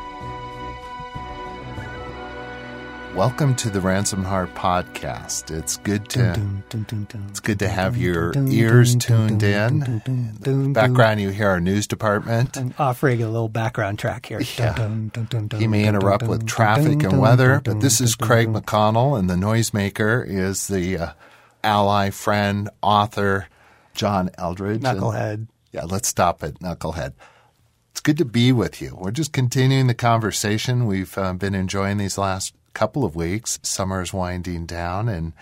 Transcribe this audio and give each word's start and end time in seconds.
Welcome 3.15 3.55
to 3.57 3.71
the 3.71 3.81
Ransom 3.81 4.25
Heart 4.25 4.55
podcast. 4.57 5.57
It's 5.57 5.77
good 5.77 6.09
to 6.11 6.37
it's 7.29 7.39
good 7.39 7.61
to 7.61 7.69
have 7.69 7.97
your 7.97 8.33
ears 8.37 8.97
tuned 8.97 9.41
in. 9.45 9.79
dun, 9.81 10.03
dun, 10.05 10.37
In 10.45 10.63
the 10.65 10.69
background, 10.71 11.21
you 11.21 11.29
hear 11.31 11.49
our 11.49 11.61
news 11.61 11.87
department. 11.87 12.53
dun, 12.55 12.75
offering 12.77 13.23
a 13.23 13.29
little 13.29 13.49
background 13.49 14.01
track 14.01 14.27
here. 14.27 14.41
Yeah. 14.59 14.89
He 15.57 15.69
may 15.69 15.87
interrupt 15.87 16.27
with 16.27 16.45
traffic 16.47 17.05
and 17.05 17.21
weather, 17.21 17.61
but 17.65 17.81
this 17.81 18.01
is 18.01 18.17
Craig. 18.17 18.49
McConnell, 18.49 19.17
and 19.17 19.31
the 19.31 19.35
noisemaker 19.37 20.27
is 20.27 20.67
the 20.67 20.99
uh, 20.99 21.13
ally, 21.63 22.11
friend, 22.11 22.69
author 22.83 23.47
John 23.95 24.31
Eldredge. 24.39 24.85
And- 24.85 25.01
Knucklehead. 25.01 25.47
yeah, 25.71 25.85
let's 25.85 26.09
stop 26.09 26.43
it, 26.43 26.59
Knucklehead. 26.59 27.13
It's 27.93 28.01
good 28.01 28.19
to 28.19 28.25
be 28.25 28.51
with 28.51 28.83
you. 28.83 28.97
We're 28.99 29.13
just 29.13 29.33
continuing 29.33 29.87
the 29.87 29.95
conversation 29.95 30.87
we've 30.87 31.17
uh, 31.17 31.33
been 31.35 31.55
enjoying 31.55 31.99
these 31.99 32.19
last 32.19 32.53
couple 32.75 33.05
of 33.05 33.17
weeks. 33.17 33.59
Summer 33.63 34.03
is 34.03 34.13
winding 34.13 34.67
down, 34.67 35.09
and 35.09 35.33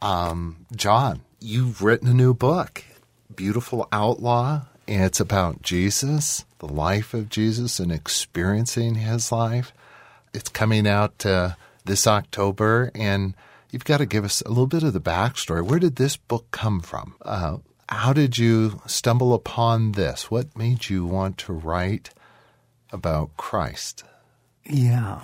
um, 0.00 0.66
John, 0.74 1.22
you've 1.40 1.82
written 1.82 2.08
a 2.08 2.14
new 2.14 2.34
book, 2.34 2.84
Beautiful 3.34 3.88
Outlaw, 3.92 4.62
and 4.86 5.04
it's 5.04 5.20
about 5.20 5.62
Jesus, 5.62 6.44
the 6.58 6.66
life 6.66 7.14
of 7.14 7.28
Jesus, 7.28 7.80
and 7.80 7.90
experiencing 7.90 8.96
his 8.96 9.32
life. 9.32 9.72
It's 10.32 10.48
coming 10.48 10.86
out 10.86 11.24
uh, 11.26 11.54
this 11.84 12.06
October, 12.06 12.90
and 12.94 13.34
you've 13.70 13.84
got 13.84 13.98
to 13.98 14.06
give 14.06 14.24
us 14.24 14.40
a 14.42 14.48
little 14.48 14.66
bit 14.66 14.82
of 14.82 14.92
the 14.92 15.00
backstory. 15.00 15.64
Where 15.64 15.78
did 15.78 15.96
this 15.96 16.16
book 16.16 16.46
come 16.50 16.80
from? 16.80 17.14
Uh, 17.22 17.58
how 17.88 18.12
did 18.12 18.38
you 18.38 18.80
stumble 18.86 19.34
upon 19.34 19.92
this? 19.92 20.30
What 20.30 20.56
made 20.56 20.88
you 20.88 21.04
want 21.04 21.38
to 21.38 21.52
write 21.52 22.10
about 22.92 23.36
Christ? 23.36 24.04
Yeah. 24.64 25.22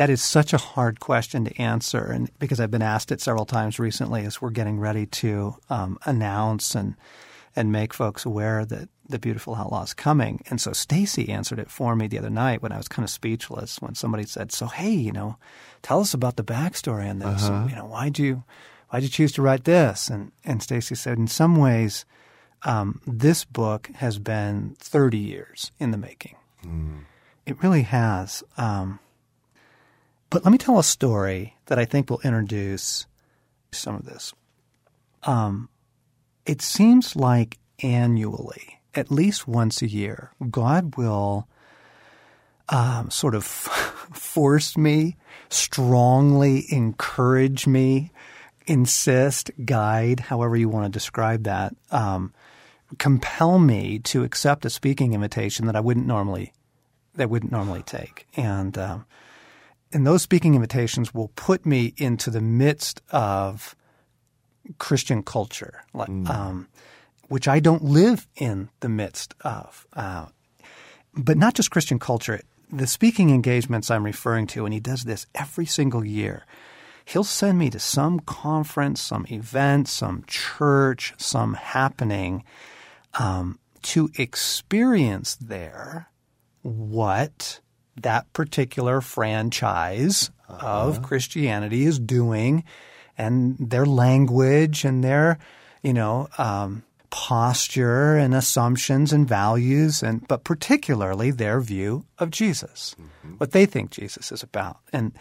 That 0.00 0.08
is 0.08 0.22
such 0.22 0.54
a 0.54 0.56
hard 0.56 0.98
question 0.98 1.44
to 1.44 1.60
answer, 1.60 2.10
and 2.10 2.30
because 2.38 2.58
I've 2.58 2.70
been 2.70 2.80
asked 2.80 3.12
it 3.12 3.20
several 3.20 3.44
times 3.44 3.78
recently 3.78 4.24
as 4.24 4.40
we're 4.40 4.48
getting 4.48 4.80
ready 4.80 5.04
to 5.04 5.56
um, 5.68 5.98
announce 6.06 6.74
and 6.74 6.96
and 7.54 7.70
make 7.70 7.92
folks 7.92 8.24
aware 8.24 8.64
that 8.64 8.88
the 9.06 9.18
beautiful 9.18 9.54
outlaw 9.54 9.82
is 9.82 9.92
coming. 9.92 10.42
And 10.48 10.58
so 10.58 10.70
Stasi 10.70 11.28
answered 11.28 11.58
it 11.58 11.70
for 11.70 11.94
me 11.94 12.06
the 12.06 12.16
other 12.18 12.30
night 12.30 12.62
when 12.62 12.72
I 12.72 12.78
was 12.78 12.88
kind 12.88 13.04
of 13.04 13.10
speechless 13.10 13.82
when 13.82 13.94
somebody 13.94 14.24
said, 14.24 14.52
"So 14.52 14.68
hey, 14.68 14.90
you 14.90 15.12
know, 15.12 15.36
tell 15.82 16.00
us 16.00 16.14
about 16.14 16.36
the 16.36 16.44
backstory 16.44 17.06
on 17.10 17.18
this. 17.18 17.46
And, 17.46 17.68
you 17.68 17.76
know, 17.76 17.84
why'd 17.84 18.18
you 18.18 18.42
why'd 18.88 19.02
you 19.02 19.10
choose 19.10 19.32
to 19.32 19.42
write 19.42 19.64
this?" 19.64 20.08
And 20.08 20.32
and 20.46 20.62
Stasi 20.62 20.96
said, 20.96 21.18
"In 21.18 21.28
some 21.28 21.56
ways, 21.56 22.06
um, 22.62 23.02
this 23.06 23.44
book 23.44 23.90
has 23.96 24.18
been 24.18 24.76
30 24.78 25.18
years 25.18 25.72
in 25.78 25.90
the 25.90 25.98
making. 25.98 26.36
It 27.44 27.62
really 27.62 27.82
has." 27.82 28.42
Um, 28.56 28.98
but 30.30 30.44
let 30.44 30.52
me 30.52 30.58
tell 30.58 30.78
a 30.78 30.84
story 30.84 31.56
that 31.66 31.78
I 31.78 31.84
think 31.84 32.08
will 32.08 32.20
introduce 32.22 33.06
some 33.72 33.96
of 33.96 34.04
this. 34.04 34.32
Um, 35.24 35.68
it 36.46 36.62
seems 36.62 37.16
like 37.16 37.58
annually, 37.82 38.80
at 38.94 39.10
least 39.10 39.46
once 39.46 39.82
a 39.82 39.88
year, 39.88 40.32
God 40.50 40.96
will 40.96 41.46
um, 42.68 43.10
sort 43.10 43.34
of 43.34 43.44
force 44.12 44.76
me, 44.76 45.16
strongly 45.48 46.64
encourage 46.70 47.66
me, 47.66 48.12
insist, 48.66 49.50
guide, 49.64 50.20
however 50.20 50.56
you 50.56 50.68
want 50.68 50.86
to 50.86 50.96
describe 50.96 51.44
that, 51.44 51.74
um, 51.90 52.32
compel 52.98 53.58
me 53.58 53.98
to 53.98 54.24
accept 54.24 54.64
a 54.64 54.70
speaking 54.70 55.12
invitation 55.12 55.66
that 55.66 55.76
I 55.76 55.80
wouldn't 55.80 56.06
normally 56.06 56.52
that 57.16 57.28
wouldn't 57.28 57.50
normally 57.50 57.82
take, 57.82 58.26
and 58.36 58.78
um, 58.78 59.04
and 59.92 60.06
those 60.06 60.22
speaking 60.22 60.54
invitations 60.54 61.12
will 61.12 61.28
put 61.28 61.66
me 61.66 61.94
into 61.96 62.30
the 62.30 62.40
midst 62.40 63.02
of 63.10 63.74
Christian 64.78 65.22
culture, 65.22 65.82
like, 65.92 66.08
um, 66.08 66.68
which 67.28 67.48
I 67.48 67.60
don't 67.60 67.84
live 67.84 68.26
in 68.36 68.68
the 68.80 68.88
midst 68.88 69.34
of. 69.40 69.86
Uh, 69.92 70.26
but 71.14 71.36
not 71.36 71.54
just 71.54 71.70
Christian 71.70 71.98
culture. 71.98 72.40
The 72.72 72.86
speaking 72.86 73.30
engagements 73.30 73.90
I'm 73.90 74.04
referring 74.04 74.46
to, 74.48 74.64
and 74.64 74.72
he 74.72 74.80
does 74.80 75.04
this 75.04 75.26
every 75.34 75.66
single 75.66 76.04
year. 76.04 76.44
He'll 77.04 77.24
send 77.24 77.58
me 77.58 77.70
to 77.70 77.80
some 77.80 78.20
conference, 78.20 79.02
some 79.02 79.26
event, 79.28 79.88
some 79.88 80.22
church, 80.28 81.14
some 81.16 81.54
happening 81.54 82.44
um, 83.18 83.58
to 83.82 84.10
experience 84.16 85.34
there 85.34 86.10
what 86.62 87.60
that 88.02 88.32
particular 88.32 89.00
franchise 89.00 90.30
of 90.48 90.96
uh-huh. 90.96 91.00
Christianity 91.00 91.84
is 91.84 91.98
doing 91.98 92.64
and 93.16 93.56
their 93.58 93.86
language 93.86 94.84
and 94.84 95.04
their, 95.04 95.38
you 95.82 95.92
know, 95.92 96.28
um, 96.38 96.82
posture 97.10 98.16
and 98.16 98.34
assumptions 98.34 99.12
and 99.12 99.28
values, 99.28 100.02
and 100.02 100.26
but 100.26 100.44
particularly 100.44 101.30
their 101.30 101.60
view 101.60 102.04
of 102.18 102.30
Jesus, 102.30 102.96
mm-hmm. 102.98 103.34
what 103.34 103.52
they 103.52 103.66
think 103.66 103.90
Jesus 103.90 104.32
is 104.32 104.42
about. 104.42 104.78
And 104.92 105.12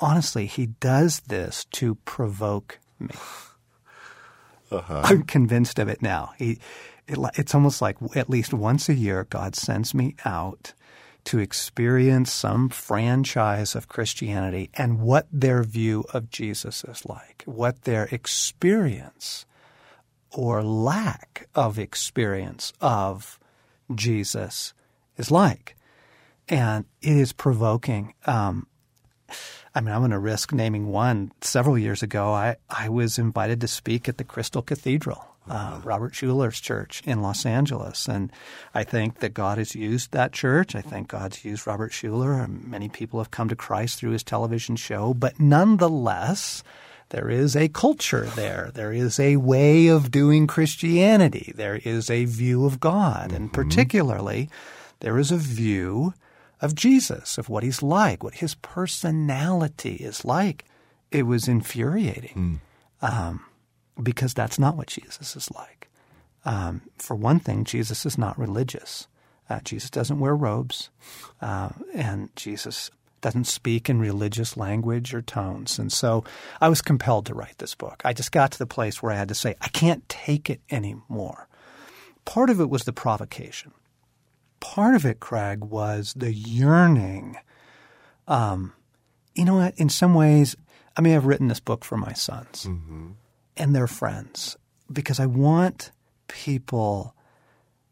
honestly, 0.00 0.46
he 0.46 0.66
does 0.66 1.20
this 1.20 1.66
to 1.72 1.96
provoke 2.04 2.78
me. 2.98 3.14
Uh-huh. 4.70 5.02
I'm 5.04 5.22
convinced 5.22 5.78
of 5.78 5.88
it 5.88 6.02
now. 6.02 6.32
He, 6.36 6.58
it, 7.06 7.18
it's 7.34 7.54
almost 7.54 7.80
like 7.80 7.96
at 8.16 8.30
least 8.30 8.52
once 8.52 8.88
a 8.88 8.94
year, 8.94 9.24
God 9.28 9.54
sends 9.54 9.94
me 9.94 10.16
out 10.24 10.72
to 11.24 11.38
experience 11.38 12.30
some 12.30 12.68
franchise 12.68 13.74
of 13.74 13.88
Christianity 13.88 14.70
and 14.74 15.00
what 15.00 15.26
their 15.32 15.62
view 15.62 16.04
of 16.12 16.30
Jesus 16.30 16.84
is 16.84 17.04
like, 17.06 17.42
what 17.46 17.82
their 17.82 18.04
experience 18.10 19.46
or 20.30 20.62
lack 20.62 21.48
of 21.54 21.78
experience 21.78 22.72
of 22.80 23.38
Jesus 23.94 24.74
is 25.16 25.30
like. 25.30 25.76
And 26.48 26.84
it 27.00 27.16
is 27.16 27.32
provoking. 27.32 28.14
Um, 28.26 28.66
I 29.74 29.80
mean, 29.80 29.94
I'm 29.94 30.02
going 30.02 30.10
to 30.10 30.18
risk 30.18 30.52
naming 30.52 30.88
one. 30.88 31.32
Several 31.40 31.78
years 31.78 32.02
ago, 32.02 32.32
I, 32.32 32.56
I 32.68 32.88
was 32.88 33.18
invited 33.18 33.60
to 33.62 33.68
speak 33.68 34.08
at 34.08 34.18
the 34.18 34.24
Crystal 34.24 34.62
Cathedral, 34.62 35.33
uh, 35.48 35.80
Robert 35.84 36.12
Schuller's 36.12 36.60
church 36.60 37.02
in 37.04 37.20
Los 37.22 37.44
Angeles. 37.44 38.08
And 38.08 38.32
I 38.74 38.84
think 38.84 39.20
that 39.20 39.34
God 39.34 39.58
has 39.58 39.74
used 39.74 40.12
that 40.12 40.32
church. 40.32 40.74
I 40.74 40.80
think 40.80 41.08
God's 41.08 41.44
used 41.44 41.66
Robert 41.66 41.92
Schuller. 41.92 42.42
and 42.42 42.64
Many 42.64 42.88
people 42.88 43.20
have 43.20 43.30
come 43.30 43.48
to 43.48 43.56
Christ 43.56 43.98
through 43.98 44.12
his 44.12 44.22
television 44.22 44.76
show. 44.76 45.12
But 45.12 45.38
nonetheless, 45.38 46.62
there 47.10 47.28
is 47.28 47.54
a 47.54 47.68
culture 47.68 48.24
there. 48.34 48.70
There 48.74 48.92
is 48.92 49.20
a 49.20 49.36
way 49.36 49.88
of 49.88 50.10
doing 50.10 50.46
Christianity. 50.46 51.52
There 51.54 51.80
is 51.84 52.10
a 52.10 52.24
view 52.24 52.64
of 52.64 52.80
God. 52.80 53.32
And 53.32 53.52
particularly, 53.52 54.48
there 55.00 55.18
is 55.18 55.30
a 55.30 55.36
view 55.36 56.14
of 56.60 56.74
Jesus, 56.74 57.36
of 57.36 57.50
what 57.50 57.62
he's 57.62 57.82
like, 57.82 58.24
what 58.24 58.34
his 58.34 58.54
personality 58.54 59.96
is 59.96 60.24
like. 60.24 60.64
It 61.10 61.24
was 61.24 61.46
infuriating 61.46 62.60
um, 63.02 63.44
because 64.02 64.34
that's 64.34 64.58
not 64.58 64.76
what 64.76 64.88
Jesus 64.88 65.36
is 65.36 65.50
like. 65.50 65.88
Um, 66.44 66.82
for 66.98 67.14
one 67.14 67.38
thing, 67.38 67.64
Jesus 67.64 68.04
is 68.04 68.18
not 68.18 68.38
religious. 68.38 69.08
Uh, 69.48 69.60
Jesus 69.60 69.90
doesn't 69.90 70.20
wear 70.20 70.34
robes, 70.34 70.90
uh, 71.40 71.70
and 71.94 72.34
Jesus 72.36 72.90
doesn't 73.20 73.44
speak 73.44 73.88
in 73.88 73.98
religious 73.98 74.56
language 74.56 75.14
or 75.14 75.22
tones. 75.22 75.78
And 75.78 75.90
so 75.92 76.24
I 76.60 76.68
was 76.68 76.82
compelled 76.82 77.26
to 77.26 77.34
write 77.34 77.56
this 77.58 77.74
book. 77.74 78.02
I 78.04 78.12
just 78.12 78.32
got 78.32 78.52
to 78.52 78.58
the 78.58 78.66
place 78.66 79.02
where 79.02 79.12
I 79.12 79.16
had 79.16 79.28
to 79.28 79.34
say, 79.34 79.54
I 79.62 79.68
can't 79.68 80.06
take 80.08 80.50
it 80.50 80.60
anymore. 80.70 81.48
Part 82.26 82.50
of 82.50 82.60
it 82.60 82.68
was 82.68 82.84
the 82.84 82.92
provocation 82.92 83.72
part 84.64 84.94
of 84.94 85.04
it, 85.04 85.20
Craig, 85.20 85.62
was 85.62 86.14
the 86.16 86.32
yearning. 86.32 87.36
Um, 88.26 88.72
you 89.34 89.44
know 89.44 89.56
what? 89.56 89.74
In 89.78 89.90
some 89.90 90.14
ways, 90.14 90.56
I 90.96 91.02
mean, 91.02 91.14
I've 91.14 91.26
written 91.26 91.48
this 91.48 91.60
book 91.60 91.84
for 91.84 91.98
my 91.98 92.14
sons 92.14 92.66
and 93.56 93.74
their 93.74 93.86
friends 93.86 94.56
because 94.92 95.20
I 95.20 95.26
want 95.26 95.90
people, 96.28 97.14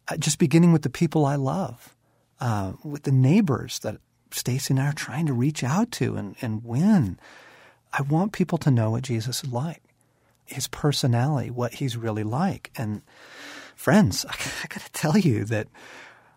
uh, 0.08 0.16
just 0.16 0.38
beginning 0.38 0.72
with 0.72 0.82
the 0.82 0.90
people 0.90 1.24
I 1.24 1.36
love, 1.36 1.94
uh, 2.40 2.72
with 2.84 3.04
the 3.04 3.12
neighbors 3.12 3.78
that 3.80 3.98
Stasi 4.30 4.70
and 4.70 4.80
I 4.80 4.88
are 4.88 4.92
trying 4.92 5.26
to 5.26 5.32
reach 5.32 5.62
out 5.62 5.90
to 5.92 6.16
and, 6.16 6.36
and 6.40 6.64
win. 6.64 7.18
I 7.92 8.02
want 8.02 8.32
people 8.32 8.58
to 8.58 8.70
know 8.70 8.90
what 8.90 9.04
Jesus 9.04 9.44
is 9.44 9.52
like, 9.52 9.82
his 10.44 10.66
personality, 10.68 11.50
what 11.50 11.74
he's 11.74 11.96
really 11.96 12.24
like. 12.24 12.70
And 12.76 13.02
friends, 13.76 14.24
I, 14.28 14.34
I 14.34 14.66
got 14.68 14.84
to 14.84 14.92
tell 14.92 15.18
you 15.18 15.44
that 15.44 15.68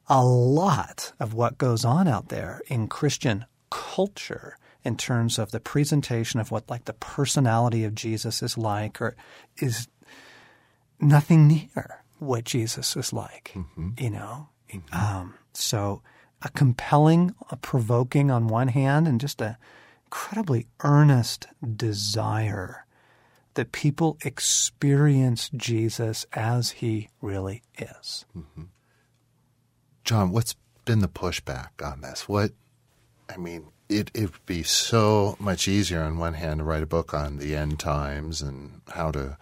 a 0.08 0.24
lot 0.24 1.14
of 1.20 1.34
what 1.34 1.58
goes 1.58 1.84
on 1.84 2.08
out 2.08 2.30
there 2.30 2.62
in 2.68 2.88
Christian 2.88 3.46
culture 3.70 4.58
in 4.86 4.96
terms 4.96 5.40
of 5.40 5.52
the 5.52 5.60
presentation 5.60 6.40
of 6.40 6.52
what 6.52 6.70
like 6.70 6.86
the 6.86 6.94
personality 6.94 7.84
of 7.84 7.96
Jesus 7.96 8.42
is 8.44 8.58
like 8.58 9.02
or 9.02 9.16
is 9.58 9.88
nothing 11.00 11.48
near 11.48 12.04
what 12.20 12.44
Jesus 12.44 12.96
is 12.96 13.12
like, 13.12 13.52
mm-hmm. 13.56 13.90
you 13.98 14.10
know? 14.12 14.50
Mm-hmm. 14.72 14.96
Um, 14.96 15.34
so 15.54 16.02
a 16.42 16.50
compelling, 16.50 17.34
a 17.50 17.58
provoking 17.58 18.30
on 18.30 18.48
one 18.48 18.68
hand, 18.70 19.08
and 19.08 19.20
just 19.20 19.42
a 19.42 19.58
incredibly 20.06 20.68
earnest 20.82 21.48
desire 21.76 22.86
that 23.56 23.72
people 23.72 24.18
experience 24.24 25.50
Jesus 25.56 26.26
as 26.34 26.72
he 26.72 27.10
really 27.22 27.64
is. 27.78 28.26
Mm-hmm. 28.38 28.64
John, 30.04 30.32
what's 30.32 30.56
been 30.86 31.00
the 31.00 31.08
pushback 31.08 31.70
on 31.84 32.02
this? 32.02 32.30
What, 32.30 32.52
I 33.30 33.38
mean, 33.38 33.66
it 33.90 34.12
it 34.14 34.32
would 34.32 34.46
be 34.46 34.64
so 34.64 35.36
much 35.40 35.68
easier 35.68 36.02
on 36.02 36.18
one 36.18 36.34
hand 36.34 36.60
to 36.60 36.64
write 36.64 36.84
a 36.84 36.88
book 36.88 37.14
on 37.14 37.38
the 37.38 37.56
end 37.56 37.80
times 37.80 38.42
and 38.42 38.82
how 38.90 39.12
to 39.12 39.38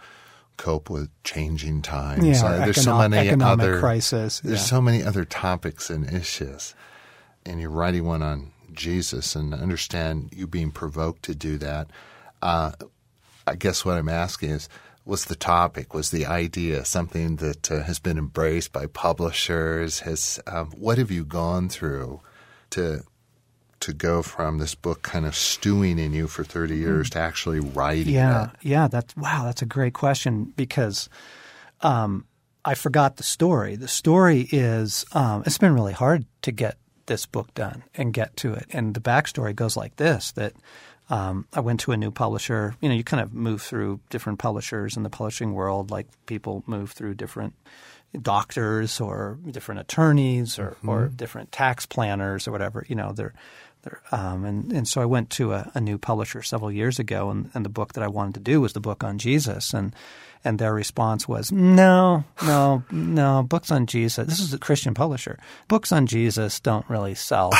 cope 0.56 0.90
with 0.90 1.10
changing 1.24 1.82
times. 1.82 2.24
Yeah, 2.24 2.46
uh, 2.46 2.64
there's 2.64 2.82
so 2.82 2.96
many 3.08 3.30
other 3.42 3.80
crisis. 3.80 4.40
There's 4.40 4.60
yeah. 4.60 4.64
so 4.64 4.80
many 4.80 5.02
other 5.02 5.24
topics 5.24 5.90
and 5.90 6.10
issues, 6.12 6.74
and 7.44 7.60
you're 7.60 7.70
writing 7.70 8.04
one 8.04 8.22
on 8.22 8.52
Jesus, 8.72 9.34
and 9.34 9.54
understand 9.54 10.30
you 10.34 10.46
being 10.46 10.70
provoked 10.70 11.22
to 11.24 11.34
do 11.34 11.58
that. 11.58 11.88
Uh, 12.42 12.72
I 13.46 13.56
guess 13.56 13.84
what 13.84 13.96
I'm 13.96 14.08
asking 14.08 14.50
is, 14.50 14.68
was 15.04 15.26
the 15.26 15.36
topic, 15.36 15.92
was 15.92 16.10
the 16.10 16.26
idea 16.26 16.84
something 16.84 17.36
that 17.36 17.70
uh, 17.70 17.82
has 17.82 17.98
been 17.98 18.18
embraced 18.18 18.72
by 18.72 18.86
publishers? 18.86 20.00
Has 20.00 20.40
um, 20.46 20.70
what 20.72 20.98
have 20.98 21.10
you 21.10 21.24
gone 21.24 21.68
through 21.68 22.20
to 22.70 23.02
to 23.84 23.92
go 23.92 24.22
from 24.22 24.58
this 24.58 24.74
book 24.74 25.02
kind 25.02 25.26
of 25.26 25.34
stewing 25.34 25.98
in 25.98 26.12
you 26.12 26.26
for 26.26 26.42
30 26.42 26.76
years 26.76 27.10
to 27.10 27.18
actually 27.18 27.60
writing 27.60 28.14
yeah, 28.14 28.44
it? 28.44 28.50
Yeah, 28.62 28.88
that's 28.88 29.16
wow, 29.16 29.44
that's 29.44 29.62
a 29.62 29.66
great 29.66 29.92
question 29.92 30.52
because 30.56 31.08
um, 31.82 32.26
I 32.64 32.74
forgot 32.74 33.16
the 33.16 33.22
story. 33.22 33.76
The 33.76 33.88
story 33.88 34.48
is 34.50 35.04
um, 35.12 35.42
it's 35.44 35.58
been 35.58 35.74
really 35.74 35.92
hard 35.92 36.24
to 36.42 36.52
get 36.52 36.78
this 37.06 37.26
book 37.26 37.52
done 37.52 37.84
and 37.94 38.14
get 38.14 38.36
to 38.38 38.54
it. 38.54 38.66
And 38.70 38.94
the 38.94 39.00
backstory 39.00 39.54
goes 39.54 39.76
like 39.76 39.96
this: 39.96 40.32
that 40.32 40.54
um, 41.10 41.46
I 41.52 41.60
went 41.60 41.80
to 41.80 41.92
a 41.92 41.96
new 41.96 42.10
publisher. 42.10 42.74
You 42.80 42.88
know, 42.88 42.94
you 42.94 43.04
kind 43.04 43.22
of 43.22 43.34
move 43.34 43.60
through 43.60 44.00
different 44.08 44.38
publishers 44.38 44.96
in 44.96 45.02
the 45.02 45.10
publishing 45.10 45.52
world, 45.52 45.90
like 45.90 46.06
people 46.24 46.64
move 46.66 46.92
through 46.92 47.14
different 47.14 47.54
doctors 48.20 49.00
or 49.00 49.38
different 49.50 49.80
attorneys 49.80 50.58
or, 50.58 50.70
mm-hmm. 50.70 50.88
or 50.88 51.08
different 51.08 51.52
tax 51.52 51.86
planners 51.86 52.46
or 52.46 52.52
whatever. 52.52 52.84
You 52.88 52.94
know, 52.94 53.12
they're 53.12 53.34
um, 54.12 54.44
and, 54.44 54.72
and 54.72 54.88
so 54.88 55.00
I 55.00 55.04
went 55.04 55.30
to 55.30 55.52
a, 55.52 55.70
a, 55.74 55.80
new 55.80 55.98
publisher 55.98 56.42
several 56.42 56.70
years 56.70 56.98
ago, 56.98 57.30
and, 57.30 57.50
and 57.54 57.64
the 57.64 57.70
book 57.70 57.94
that 57.94 58.04
I 58.04 58.08
wanted 58.08 58.34
to 58.34 58.40
do 58.40 58.60
was 58.60 58.72
the 58.72 58.80
book 58.80 59.04
on 59.04 59.18
Jesus. 59.18 59.72
And, 59.74 59.94
and 60.44 60.58
their 60.58 60.74
response 60.74 61.26
was, 61.26 61.50
no, 61.50 62.24
no, 62.44 62.84
no, 62.90 63.42
books 63.42 63.70
on 63.70 63.86
Jesus. 63.86 64.26
This 64.26 64.40
is 64.40 64.54
a 64.54 64.58
Christian 64.58 64.94
publisher. 64.94 65.38
Books 65.68 65.92
on 65.92 66.06
Jesus 66.06 66.60
don't 66.60 66.88
really 66.88 67.14
sell. 67.14 67.52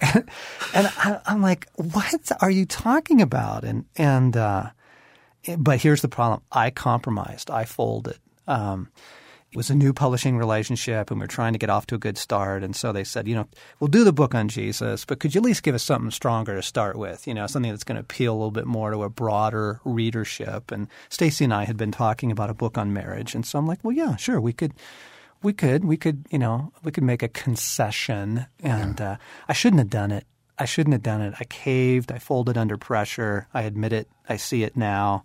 and 0.74 0.86
I, 0.96 1.20
am 1.26 1.42
like, 1.42 1.68
what 1.74 2.32
are 2.40 2.50
you 2.50 2.66
talking 2.66 3.20
about? 3.20 3.64
And, 3.64 3.84
and, 3.96 4.36
uh, 4.36 4.70
but 5.58 5.80
here's 5.80 6.02
the 6.02 6.08
problem. 6.08 6.42
I 6.50 6.70
compromised. 6.70 7.50
I 7.50 7.64
folded. 7.64 8.18
Um, 8.46 8.88
it 9.54 9.56
was 9.56 9.70
a 9.70 9.74
new 9.76 9.92
publishing 9.92 10.36
relationship 10.36 11.12
and 11.12 11.20
we 11.20 11.24
are 11.24 11.28
trying 11.28 11.52
to 11.52 11.60
get 11.60 11.70
off 11.70 11.86
to 11.86 11.94
a 11.94 11.98
good 11.98 12.18
start. 12.18 12.64
And 12.64 12.74
so 12.74 12.90
they 12.90 13.04
said, 13.04 13.28
you 13.28 13.36
know, 13.36 13.46
we'll 13.78 13.86
do 13.86 14.02
the 14.02 14.12
book 14.12 14.34
on 14.34 14.48
Jesus, 14.48 15.04
but 15.04 15.20
could 15.20 15.32
you 15.32 15.38
at 15.38 15.44
least 15.44 15.62
give 15.62 15.76
us 15.76 15.84
something 15.84 16.10
stronger 16.10 16.56
to 16.56 16.62
start 16.62 16.98
with? 16.98 17.24
You 17.28 17.34
know, 17.34 17.46
something 17.46 17.70
that's 17.70 17.84
going 17.84 17.94
to 17.94 18.00
appeal 18.00 18.32
a 18.32 18.34
little 18.34 18.50
bit 18.50 18.66
more 18.66 18.90
to 18.90 19.04
a 19.04 19.08
broader 19.08 19.80
readership. 19.84 20.72
And 20.72 20.88
Stasi 21.08 21.42
and 21.42 21.54
I 21.54 21.66
had 21.66 21.76
been 21.76 21.92
talking 21.92 22.32
about 22.32 22.50
a 22.50 22.54
book 22.54 22.76
on 22.76 22.92
marriage. 22.92 23.36
And 23.36 23.46
so 23.46 23.56
I'm 23.56 23.66
like, 23.66 23.78
well, 23.84 23.94
yeah, 23.94 24.16
sure. 24.16 24.40
We 24.40 24.52
could, 24.52 24.72
we 25.40 25.52
could, 25.52 25.84
we 25.84 25.96
could, 25.96 26.26
you 26.32 26.38
know, 26.40 26.72
we 26.82 26.90
could 26.90 27.04
make 27.04 27.22
a 27.22 27.28
concession. 27.28 28.46
And 28.60 28.98
yeah. 28.98 29.12
uh, 29.12 29.16
I 29.46 29.52
shouldn't 29.52 29.78
have 29.78 29.90
done 29.90 30.10
it. 30.10 30.26
I 30.58 30.64
shouldn't 30.64 30.94
have 30.94 31.02
done 31.04 31.20
it. 31.20 31.34
I 31.38 31.44
caved. 31.44 32.10
I 32.10 32.18
folded 32.18 32.58
under 32.58 32.76
pressure. 32.76 33.46
I 33.54 33.62
admit 33.62 33.92
it. 33.92 34.08
I 34.28 34.36
see 34.36 34.64
it 34.64 34.76
now. 34.76 35.22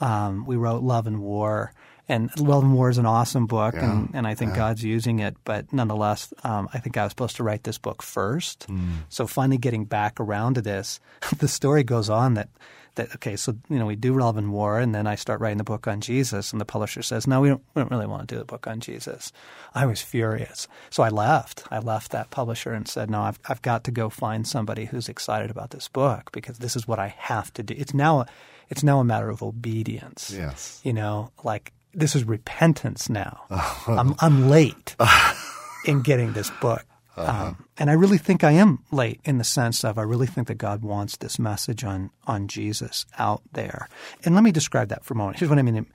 Um, 0.00 0.46
we 0.46 0.54
wrote 0.54 0.84
Love 0.84 1.08
and 1.08 1.20
War 1.20 1.72
and 2.08 2.38
Love 2.38 2.64
and 2.64 2.74
War 2.74 2.90
is 2.90 2.98
an 2.98 3.06
awesome 3.06 3.46
book, 3.46 3.74
yeah, 3.74 3.90
and, 3.90 4.10
and 4.12 4.26
I 4.26 4.34
think 4.34 4.52
yeah. 4.52 4.58
God's 4.58 4.84
using 4.84 5.20
it. 5.20 5.36
But 5.44 5.72
nonetheless, 5.72 6.34
um, 6.44 6.68
I 6.74 6.78
think 6.78 6.96
I 6.96 7.04
was 7.04 7.12
supposed 7.12 7.36
to 7.36 7.44
write 7.44 7.64
this 7.64 7.78
book 7.78 8.02
first. 8.02 8.66
Mm. 8.68 9.04
So 9.08 9.26
finally 9.26 9.56
getting 9.56 9.86
back 9.86 10.20
around 10.20 10.54
to 10.54 10.62
this, 10.62 11.00
the 11.38 11.48
story 11.48 11.82
goes 11.82 12.10
on 12.10 12.34
that 12.34 12.50
that 12.96 13.14
okay, 13.16 13.36
so 13.36 13.56
you 13.68 13.78
know 13.78 13.86
we 13.86 13.96
do 13.96 14.18
Love 14.18 14.36
and 14.36 14.52
War, 14.52 14.78
and 14.78 14.94
then 14.94 15.06
I 15.06 15.14
start 15.14 15.40
writing 15.40 15.58
the 15.58 15.64
book 15.64 15.86
on 15.86 16.00
Jesus, 16.00 16.52
and 16.52 16.60
the 16.60 16.66
publisher 16.66 17.02
says, 17.02 17.26
no, 17.26 17.40
we 17.40 17.48
don't, 17.48 17.62
we 17.74 17.80
don't 17.80 17.90
really 17.90 18.06
want 18.06 18.28
to 18.28 18.34
do 18.34 18.38
the 18.38 18.44
book 18.44 18.66
on 18.66 18.80
Jesus. 18.80 19.32
I 19.74 19.86
was 19.86 20.02
furious, 20.02 20.68
so 20.90 21.02
I 21.02 21.08
left. 21.08 21.64
I 21.70 21.78
left 21.78 22.12
that 22.12 22.30
publisher 22.30 22.72
and 22.72 22.86
said, 22.86 23.10
no, 23.10 23.22
I've 23.22 23.38
I've 23.48 23.62
got 23.62 23.84
to 23.84 23.90
go 23.90 24.10
find 24.10 24.46
somebody 24.46 24.84
who's 24.84 25.08
excited 25.08 25.50
about 25.50 25.70
this 25.70 25.88
book 25.88 26.30
because 26.32 26.58
this 26.58 26.76
is 26.76 26.86
what 26.86 26.98
I 26.98 27.14
have 27.18 27.52
to 27.54 27.62
do. 27.62 27.74
It's 27.76 27.94
now. 27.94 28.20
A, 28.20 28.26
it's 28.70 28.82
now 28.82 28.98
a 28.98 29.04
matter 29.04 29.28
of 29.28 29.42
obedience. 29.42 30.32
Yes. 30.34 30.80
You 30.84 30.94
know, 30.94 31.30
like 31.42 31.74
this 31.94 32.16
is 32.16 32.24
repentance 32.24 33.08
now. 33.08 33.44
I'm, 33.86 34.14
I'm 34.20 34.48
late 34.48 34.96
in 35.84 36.02
getting 36.02 36.32
this 36.32 36.50
book. 36.60 36.84
Uh-huh. 37.16 37.46
Um, 37.46 37.64
and 37.78 37.90
I 37.90 37.92
really 37.92 38.18
think 38.18 38.42
I 38.42 38.52
am 38.52 38.80
late 38.90 39.20
in 39.24 39.38
the 39.38 39.44
sense 39.44 39.84
of 39.84 39.98
I 39.98 40.02
really 40.02 40.26
think 40.26 40.48
that 40.48 40.56
God 40.56 40.82
wants 40.82 41.16
this 41.16 41.38
message 41.38 41.84
on 41.84 42.10
on 42.26 42.48
Jesus 42.48 43.06
out 43.18 43.42
there. 43.52 43.88
And 44.24 44.34
let 44.34 44.42
me 44.42 44.50
describe 44.50 44.88
that 44.88 45.04
for 45.04 45.14
a 45.14 45.16
moment. 45.16 45.38
Here's 45.38 45.48
what 45.48 45.58
I 45.58 45.62
mean. 45.62 45.86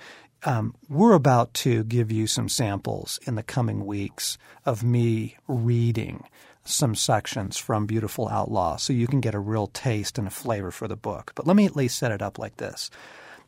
Um, 0.43 0.75
we're 0.87 1.13
about 1.13 1.53
to 1.55 1.83
give 1.83 2.09
you 2.11 2.25
some 2.25 2.47
samples 2.47 3.19
in 3.27 3.35
the 3.35 3.43
coming 3.43 3.85
weeks 3.85 4.37
of 4.65 4.83
me 4.83 5.35
reading 5.49 6.23
some 6.63 6.95
sections 6.95 7.57
from 7.57 7.85
Beautiful 7.85 8.29
Outlaw 8.29 8.77
so 8.77 8.93
you 8.93 9.07
can 9.07 9.19
get 9.19 9.35
a 9.35 9.39
real 9.39 9.67
taste 9.67 10.17
and 10.17 10.27
a 10.27 10.31
flavor 10.31 10.71
for 10.71 10.87
the 10.87 10.95
book. 10.95 11.33
But 11.35 11.47
let 11.47 11.57
me 11.57 11.65
at 11.65 11.75
least 11.75 11.97
set 11.97 12.11
it 12.11 12.21
up 12.21 12.39
like 12.39 12.55
this 12.57 12.89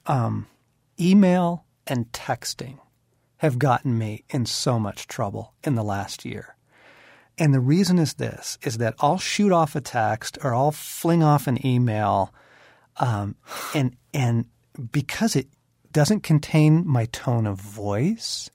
um, 0.06 0.48
email 1.00 1.64
and 1.92 2.12
texting 2.14 2.80
have 3.38 3.60
gotten 3.60 3.98
me 3.98 4.24
in 4.30 4.46
so 4.46 4.80
much 4.80 5.08
trouble 5.08 5.54
in 5.64 5.76
the 5.76 5.84
last 5.84 6.24
year. 6.26 6.56
And 7.38 7.54
the 7.54 7.60
reason 7.60 8.00
is 8.00 8.14
this 8.14 8.58
is 8.64 8.78
that 8.78 8.96
I'll 9.00 9.18
shoot 9.18 9.52
off 9.52 9.76
a 9.76 9.82
text 9.82 10.38
or 10.44 10.56
I'll 10.56 10.72
fling 10.72 11.22
off 11.22 11.48
an 11.48 11.66
email 11.66 12.34
um, 12.98 13.36
and 13.74 13.96
and 14.14 14.46
because 14.92 15.36
it 15.36 15.48
doesn't 15.92 16.22
contain 16.22 16.88
my 16.88 17.06
tone 17.06 17.46
of 17.46 17.60
voice, 17.60 18.50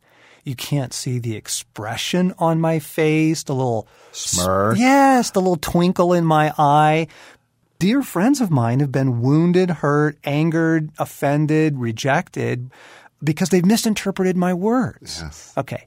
you 0.45 0.55
can't 0.55 0.95
see 0.95 1.19
the 1.19 1.37
expression 1.37 2.33
on 2.39 2.61
my 2.61 2.79
face, 2.79 3.43
the 3.43 3.55
little 3.55 3.89
smirk. 4.13 4.79
Yes, 4.79 5.33
the 5.33 5.41
little 5.41 5.57
twinkle 5.57 6.13
in 6.13 6.25
my 6.25 6.55
eye. 6.57 7.09
Dear 7.79 8.03
friends 8.03 8.41
of 8.41 8.51
mine 8.51 8.81
have 8.81 8.93
been 8.93 9.21
wounded, 9.21 9.69
hurt, 9.69 10.17
angered, 10.25 10.91
offended, 10.99 11.79
rejected 11.79 12.71
because 13.23 13.49
they've 13.49 13.65
misinterpreted 13.65 14.37
my 14.37 14.55
words. 14.55 15.21
Yes. 15.23 15.53
Okay. 15.57 15.87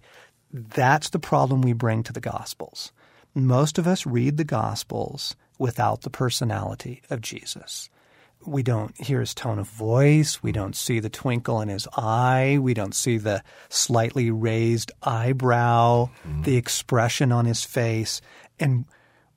That's 0.51 1.09
the 1.09 1.19
problem 1.19 1.62
we 1.62 1.74
bring 1.74 2.03
to 2.03 2.13
the 2.13 2.21
Gospels. 2.21 2.91
Most 3.36 3.77
of 3.77 3.88
us 3.88 4.05
read 4.05 4.38
the 4.38 4.43
Gospels 4.43 5.36
without 5.59 6.01
the 6.01 6.09
personality 6.09 7.01
of 7.09 7.21
Jesus. 7.21 7.89
We 8.45 8.63
don't 8.63 9.00
hear 9.00 9.19
his 9.19 9.36
tone 9.36 9.59
of 9.59 9.67
voice. 9.67 10.41
We 10.41 10.51
don't 10.51 10.75
see 10.75 11.00
the 11.00 11.09
twinkle 11.09 11.62
in 11.62 11.67
his 11.67 11.88
eye. 11.95 12.57
We 12.59 12.74
don't 12.74 12.95
see 12.95 13.17
the 13.17 13.43
slightly 13.67 14.31
raised 14.31 14.91
eyebrow, 15.03 16.09
mm-hmm. 16.25 16.43
the 16.43 16.55
expression 16.55 17.31
on 17.31 17.45
his 17.45 17.65
face. 17.65 18.21
And 18.59 18.86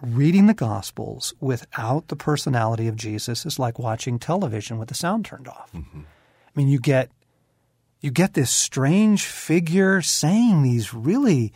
reading 0.01 0.47
the 0.47 0.55
Gospels 0.55 1.35
without 1.41 2.09
the 2.09 2.17
personality 2.17 2.87
of 2.87 2.97
Jesus 2.97 3.45
is 3.45 3.59
like 3.59 3.79
watching 3.79 4.19
television 4.19 4.79
with 4.79 4.89
the 4.89 4.95
sound 4.95 5.25
turned 5.25 5.49
off. 5.49 5.73
Mm-hmm. 5.73 6.01
I 6.01 6.51
mean, 6.55 6.69
you 6.69 6.79
get 6.79 7.11
you 8.03 8.11
get 8.11 8.35
this 8.35 8.51
strange 8.51 9.25
figure 9.25 10.03
saying 10.03 10.63
these 10.63 10.93
really 10.93 11.53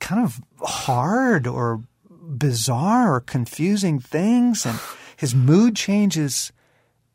kind 0.00 0.22
of 0.22 0.42
hard 0.60 1.46
or 1.46 1.82
bizarre 2.10 3.14
or 3.14 3.20
confusing 3.20 4.00
things 4.00 4.66
and 4.66 4.78
his 5.16 5.34
mood 5.34 5.76
changes 5.76 6.52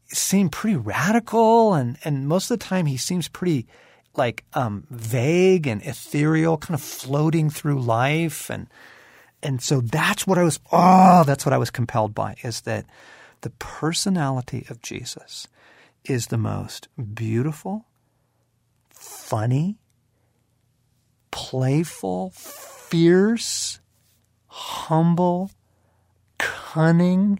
seem 0.08 0.48
pretty 0.48 0.78
radical 0.78 1.74
and, 1.74 1.98
and 2.06 2.28
most 2.28 2.50
of 2.50 2.58
the 2.58 2.66
time 2.66 2.86
he 2.86 2.98
seems 2.98 3.28
pretty 3.28 3.68
like 4.16 4.44
um, 4.54 4.88
vague 4.90 5.68
and 5.68 5.82
ethereal, 5.84 6.58
kind 6.58 6.74
of 6.74 6.82
floating 6.82 7.50
through 7.50 7.80
life 7.80 8.50
and 8.50 8.68
and 9.44 9.62
so 9.62 9.82
that's 9.82 10.26
what 10.26 10.38
I 10.38 10.44
was 10.44 10.60
oh 10.72 11.24
that's 11.26 11.46
what 11.46 11.54
I 11.54 11.58
was 11.58 11.70
compelled 11.70 12.16
by 12.16 12.36
is 12.44 12.62
that 12.62 12.86
the 13.42 13.52
personality 13.52 14.66
of 14.70 14.82
Jesus 14.82 15.48
is 16.06 16.28
the 16.28 16.38
most 16.38 16.88
beautiful 17.14 17.86
funny, 18.98 19.78
playful, 21.32 22.32
fierce, 22.32 23.80
humble, 24.48 25.52
cunning, 26.38 27.40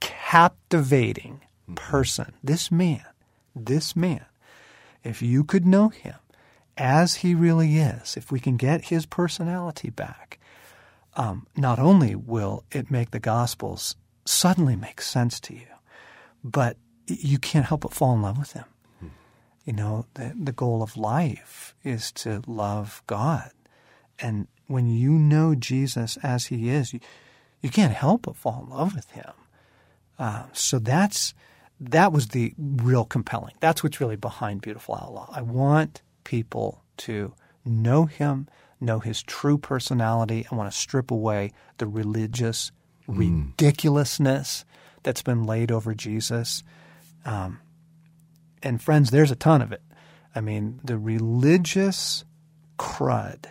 captivating 0.00 1.40
person. 1.74 2.32
This 2.42 2.70
man, 2.70 3.04
this 3.54 3.94
man, 3.96 4.26
if 5.04 5.22
you 5.22 5.44
could 5.44 5.66
know 5.66 5.88
him 5.88 6.14
as 6.76 7.16
he 7.16 7.34
really 7.34 7.76
is, 7.76 8.16
if 8.16 8.32
we 8.32 8.40
can 8.40 8.56
get 8.56 8.86
his 8.86 9.06
personality 9.06 9.90
back, 9.90 10.38
um, 11.14 11.46
not 11.56 11.78
only 11.78 12.14
will 12.14 12.64
it 12.70 12.90
make 12.90 13.10
the 13.10 13.20
Gospels 13.20 13.96
suddenly 14.24 14.76
make 14.76 15.00
sense 15.00 15.38
to 15.40 15.54
you, 15.54 15.66
but 16.42 16.76
you 17.06 17.38
can't 17.38 17.66
help 17.66 17.82
but 17.82 17.92
fall 17.92 18.14
in 18.14 18.22
love 18.22 18.38
with 18.38 18.52
him. 18.52 18.64
You 19.64 19.72
know, 19.72 20.06
the, 20.14 20.32
the 20.38 20.52
goal 20.52 20.82
of 20.82 20.96
life 20.96 21.74
is 21.84 22.10
to 22.12 22.42
love 22.46 23.02
God. 23.06 23.50
And 24.18 24.48
when 24.66 24.88
you 24.88 25.12
know 25.12 25.54
Jesus 25.54 26.18
as 26.22 26.46
he 26.46 26.68
is, 26.68 26.92
you, 26.92 27.00
you 27.60 27.70
can't 27.70 27.92
help 27.92 28.22
but 28.22 28.36
fall 28.36 28.64
in 28.64 28.76
love 28.76 28.94
with 28.94 29.10
him. 29.10 29.32
Uh, 30.18 30.44
so 30.52 30.78
that's 30.78 31.34
that 31.80 32.12
was 32.12 32.28
the 32.28 32.54
real 32.56 33.04
compelling. 33.04 33.54
That's 33.60 33.82
what's 33.82 34.00
really 34.00 34.16
behind 34.16 34.60
Beautiful 34.60 34.94
Outlaw. 34.94 35.28
I 35.32 35.42
want 35.42 36.02
people 36.22 36.82
to 36.98 37.34
know 37.64 38.06
him, 38.06 38.48
know 38.80 39.00
his 39.00 39.22
true 39.22 39.58
personality. 39.58 40.46
I 40.50 40.54
want 40.54 40.70
to 40.70 40.78
strip 40.78 41.10
away 41.10 41.52
the 41.78 41.88
religious 41.88 42.70
mm. 43.08 43.18
ridiculousness 43.18 44.64
that's 45.02 45.22
been 45.22 45.44
laid 45.44 45.72
over 45.72 45.94
Jesus. 45.94 46.62
Um, 47.24 47.58
and 48.62 48.80
friends, 48.80 49.10
there's 49.10 49.30
a 49.30 49.36
ton 49.36 49.62
of 49.62 49.72
it. 49.72 49.82
I 50.34 50.40
mean, 50.40 50.80
the 50.82 50.98
religious 50.98 52.24
crud 52.78 53.46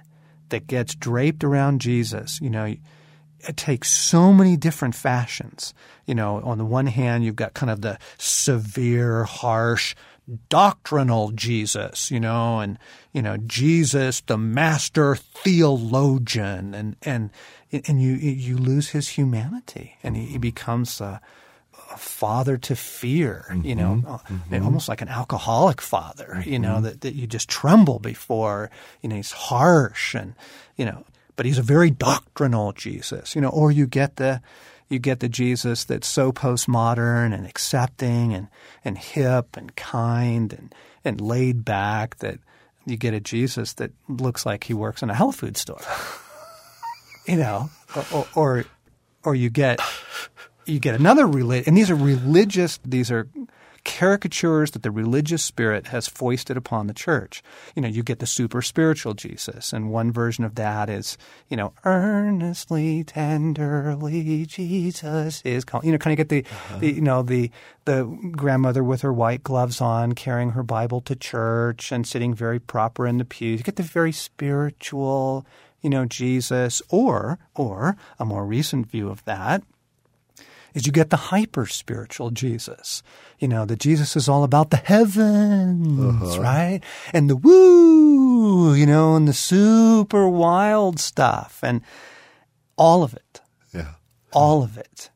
that 0.49 0.67
gets 0.67 0.95
draped 0.95 1.43
around 1.43 1.81
Jesus, 1.81 2.39
you 2.41 2.49
know, 2.49 2.75
it 3.47 3.57
takes 3.57 3.91
so 3.91 4.33
many 4.33 4.57
different 4.57 4.95
fashions. 4.95 5.73
You 6.05 6.15
know, 6.15 6.41
on 6.41 6.57
the 6.57 6.65
one 6.65 6.87
hand, 6.87 7.23
you've 7.23 7.35
got 7.35 7.53
kind 7.53 7.69
of 7.69 7.81
the 7.81 7.97
severe, 8.17 9.23
harsh, 9.23 9.95
doctrinal 10.49 11.31
Jesus, 11.31 12.11
you 12.11 12.19
know, 12.19 12.59
and 12.59 12.77
you 13.11 13.21
know 13.21 13.37
Jesus, 13.37 14.21
the 14.21 14.37
master 14.37 15.15
theologian, 15.15 16.73
and 16.73 16.95
and 17.01 17.29
and 17.71 18.01
you 18.01 18.13
you 18.13 18.57
lose 18.57 18.89
his 18.89 19.09
humanity, 19.09 19.97
and 20.03 20.15
he, 20.15 20.37
becomes 20.37 21.01
a, 21.01 21.21
a, 21.93 21.97
father 21.97 22.57
to 22.57 22.75
fear, 22.75 23.45
mm-hmm, 23.49 23.65
you 23.65 23.75
know, 23.75 24.01
mm-hmm. 24.05 24.63
almost 24.63 24.89
like 24.89 25.01
an 25.01 25.09
alcoholic 25.09 25.81
father, 25.81 26.33
mm-hmm. 26.35 26.49
you 26.49 26.59
know, 26.59 26.75
mm-hmm. 26.75 26.83
that, 26.85 27.01
that 27.01 27.15
you 27.15 27.27
just 27.27 27.49
tremble 27.49 27.99
before. 27.99 28.69
You 29.01 29.09
know, 29.09 29.15
he's 29.15 29.31
harsh, 29.31 30.15
and 30.15 30.35
you 30.75 30.85
know, 30.85 31.05
but 31.35 31.45
he's 31.45 31.57
a 31.57 31.63
very 31.63 31.91
doctrinal 31.91 32.71
Jesus, 32.71 33.35
you 33.35 33.41
know, 33.41 33.49
or 33.49 33.71
you 33.71 33.87
get 33.87 34.17
the 34.17 34.41
you 34.91 34.99
get 34.99 35.21
the 35.21 35.29
Jesus 35.29 35.85
that's 35.85 36.07
so 36.07 36.31
postmodern 36.31 37.33
and 37.33 37.47
accepting 37.47 38.33
and, 38.33 38.49
and 38.83 38.97
hip 38.97 39.55
and 39.55 39.73
kind 39.77 40.51
and, 40.51 40.75
and 41.05 41.21
laid 41.21 41.63
back 41.63 42.17
that 42.17 42.39
you 42.85 42.97
get 42.97 43.13
a 43.13 43.21
Jesus 43.21 43.73
that 43.73 43.91
looks 44.09 44.45
like 44.45 44.65
he 44.65 44.73
works 44.73 45.01
in 45.01 45.09
a 45.09 45.15
health 45.15 45.37
food 45.37 45.55
store. 45.55 45.81
you 47.25 47.37
know, 47.37 47.69
or, 48.11 48.27
or, 48.35 48.65
or 49.23 49.35
you 49.35 49.49
get 49.49 49.79
you 50.71 50.79
get 50.79 50.95
another 50.95 51.27
religion, 51.27 51.65
and 51.67 51.77
these 51.77 51.91
are 51.91 51.95
religious. 51.95 52.79
These 52.85 53.11
are 53.11 53.27
caricatures 53.83 54.71
that 54.71 54.83
the 54.83 54.91
religious 54.91 55.43
spirit 55.43 55.87
has 55.87 56.07
foisted 56.07 56.55
upon 56.55 56.87
the 56.87 56.93
church. 56.93 57.41
You 57.75 57.81
know, 57.81 57.87
you 57.87 58.03
get 58.03 58.19
the 58.19 58.27
super 58.27 58.61
spiritual 58.61 59.13
Jesus, 59.13 59.73
and 59.73 59.91
one 59.91 60.11
version 60.11 60.43
of 60.43 60.55
that 60.55 60.89
is, 60.89 61.17
you 61.49 61.57
know, 61.57 61.73
earnestly, 61.83 63.03
tenderly, 63.03 64.45
Jesus 64.45 65.41
is 65.43 65.65
calling. 65.65 65.87
You 65.87 65.93
know, 65.93 65.97
kind 65.97 66.13
of 66.13 66.17
get 66.17 66.29
the, 66.29 66.49
uh-huh. 66.49 66.77
the, 66.79 66.91
you 66.93 67.01
know, 67.01 67.23
the 67.23 67.51
the 67.85 68.03
grandmother 68.31 68.83
with 68.83 69.01
her 69.01 69.13
white 69.13 69.43
gloves 69.43 69.81
on, 69.81 70.13
carrying 70.13 70.51
her 70.51 70.63
Bible 70.63 71.01
to 71.01 71.15
church 71.15 71.91
and 71.91 72.05
sitting 72.05 72.33
very 72.33 72.59
proper 72.59 73.07
in 73.07 73.17
the 73.17 73.25
pews. 73.25 73.59
You 73.59 73.63
get 73.63 73.77
the 73.77 73.83
very 73.83 74.11
spiritual, 74.11 75.45
you 75.81 75.89
know, 75.89 76.05
Jesus, 76.05 76.81
or 76.89 77.39
or 77.55 77.97
a 78.19 78.25
more 78.25 78.45
recent 78.45 78.87
view 78.87 79.09
of 79.09 79.25
that 79.25 79.63
is 80.73 80.85
you 80.85 80.91
get 80.91 81.09
the 81.09 81.17
hyper 81.17 81.65
spiritual 81.65 82.31
Jesus. 82.31 83.03
You 83.39 83.47
know, 83.47 83.65
the 83.65 83.75
Jesus 83.75 84.15
is 84.15 84.29
all 84.29 84.43
about 84.43 84.69
the 84.69 84.77
heavens, 84.77 85.99
uh-huh. 86.35 86.41
right? 86.41 86.81
And 87.13 87.29
the 87.29 87.35
woo, 87.35 88.73
you 88.73 88.85
know, 88.85 89.15
and 89.15 89.27
the 89.27 89.33
super 89.33 90.27
wild 90.27 90.99
stuff 90.99 91.59
and 91.63 91.81
all 92.77 93.03
of 93.03 93.13
it. 93.13 93.41
Yeah. 93.73 93.93
All 94.31 94.63
of 94.63 94.77
it 94.77 95.09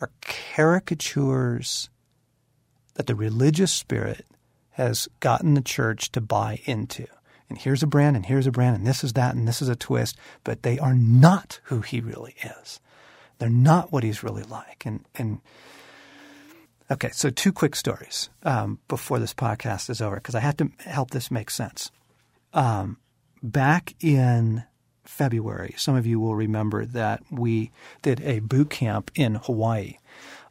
are 0.00 0.10
caricatures 0.22 1.90
that 2.94 3.06
the 3.06 3.14
religious 3.14 3.72
spirit 3.72 4.26
has 4.72 5.08
gotten 5.20 5.54
the 5.54 5.60
church 5.60 6.12
to 6.12 6.20
buy 6.20 6.60
into. 6.64 7.06
And 7.48 7.58
here's 7.58 7.82
a 7.82 7.86
brand, 7.86 8.16
and 8.16 8.24
here's 8.24 8.46
a 8.46 8.50
brand, 8.50 8.76
and 8.76 8.86
this 8.86 9.04
is 9.04 9.12
that, 9.12 9.34
and 9.34 9.46
this 9.46 9.60
is 9.60 9.68
a 9.68 9.76
twist, 9.76 10.16
but 10.42 10.62
they 10.62 10.78
are 10.78 10.94
not 10.94 11.60
who 11.64 11.82
he 11.82 12.00
really 12.00 12.34
is. 12.42 12.80
They're 13.42 13.50
not 13.50 13.90
what 13.90 14.04
he's 14.04 14.22
really 14.22 14.44
like. 14.44 14.84
And 14.86 15.04
and 15.16 15.40
okay, 16.88 17.10
so 17.10 17.28
two 17.28 17.50
quick 17.50 17.74
stories 17.74 18.30
um, 18.44 18.78
before 18.86 19.18
this 19.18 19.34
podcast 19.34 19.90
is 19.90 20.00
over 20.00 20.14
because 20.14 20.36
I 20.36 20.38
have 20.38 20.56
to 20.58 20.70
help 20.78 21.10
this 21.10 21.28
make 21.28 21.50
sense. 21.50 21.90
Um, 22.54 22.98
back 23.42 23.96
in 23.98 24.62
February, 25.02 25.74
some 25.76 25.96
of 25.96 26.06
you 26.06 26.20
will 26.20 26.36
remember 26.36 26.84
that 26.84 27.24
we 27.32 27.72
did 28.00 28.20
a 28.20 28.38
boot 28.38 28.70
camp 28.70 29.10
in 29.16 29.34
Hawaii. 29.34 29.96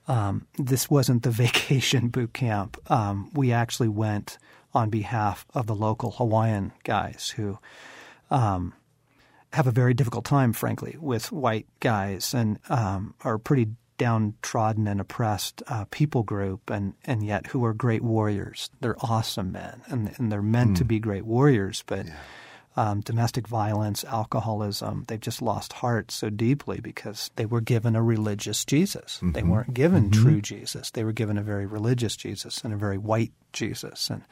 Um, 0.10 0.48
this 0.60 0.90
wasn't 0.90 1.24
the 1.24 1.32
vacation 1.46 2.10
boot 2.10 2.34
camp. 2.34 2.76
Um, 2.92 3.30
we 3.34 3.54
actually 3.54 3.88
went 3.88 4.38
on 4.74 4.90
behalf 4.90 5.46
of 5.54 5.66
the 5.66 5.76
local 5.76 6.12
Hawaiian 6.12 6.74
guys 6.84 7.36
who 7.38 7.58
um, 8.30 8.74
have 9.54 9.68
a 9.68 9.72
very 9.72 9.94
difficult 9.94 10.26
time, 10.26 10.54
frankly, 10.54 10.96
with 11.00 11.32
white 11.32 11.68
guys 11.80 12.34
and 12.34 12.60
um, 12.70 13.14
are 13.22 13.38
pretty 13.38 13.68
downtrodden 13.98 14.88
and 14.88 15.00
oppressed 15.00 15.62
uh, 15.68 15.86
people 15.92 16.24
group, 16.24 16.72
and, 16.72 16.96
and 17.06 17.24
yet 17.24 17.46
who 17.48 17.64
are 17.64 17.74
great 17.74 18.02
warriors. 18.02 18.72
They're 18.80 18.96
awesome 19.00 19.52
men, 19.52 19.82
and, 19.88 20.12
and 20.18 20.32
they're 20.32 20.42
meant 20.42 20.72
mm. 20.72 20.78
to 20.78 20.84
hmm. 20.84 20.88
be 20.88 21.00
great 21.00 21.26
warriors, 21.26 21.84
but. 21.86 22.08
Yeah. 22.08 22.16
Um, 22.74 23.02
domestic 23.02 23.50
violence, 23.50 24.06
alcoholism, 24.06 25.04
they've 25.10 25.20
just 25.20 25.42
lost 25.42 25.74
heart 25.74 26.10
so 26.10 26.30
deeply 26.30 26.80
because 26.80 27.30
they 27.36 27.46
were 27.46 27.60
given 27.60 27.98
a 27.98 28.02
religious 28.02 28.64
Jesus. 28.64 29.18
Mm-hmm. 29.18 29.32
They 29.34 29.44
weren't 29.44 29.74
given 29.74 30.10
mm-hmm. 30.10 30.24
true 30.24 30.42
Jesus. 30.42 30.90
They 30.90 31.04
were 31.04 31.12
given 31.12 31.38
a 31.38 31.44
very 31.44 31.66
religious 31.66 32.16
Jesus 32.16 32.62
and 32.64 32.74
a 32.74 32.78
very 32.78 32.98
white 32.98 33.34
Jesus. 33.52 34.10
And 34.10 34.24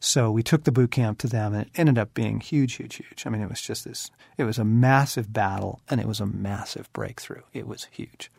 so 0.00 0.30
we 0.30 0.42
took 0.42 0.64
the 0.64 0.72
boot 0.72 0.90
camp 0.90 1.18
to 1.18 1.26
them, 1.26 1.54
and 1.54 1.62
it 1.62 1.70
ended 1.74 1.98
up 1.98 2.14
being 2.14 2.40
huge, 2.40 2.74
huge, 2.74 2.96
huge. 2.96 3.24
I 3.26 3.30
mean, 3.30 3.42
it 3.42 3.48
was 3.48 3.60
just 3.60 3.84
this. 3.84 4.10
It 4.36 4.44
was 4.44 4.58
a 4.58 4.64
massive 4.64 5.32
battle, 5.32 5.80
and 5.88 6.00
it 6.00 6.06
was 6.06 6.20
a 6.20 6.26
massive 6.26 6.92
breakthrough. 6.92 7.42
It 7.52 7.66
was 7.66 7.88
huge. 7.90 8.30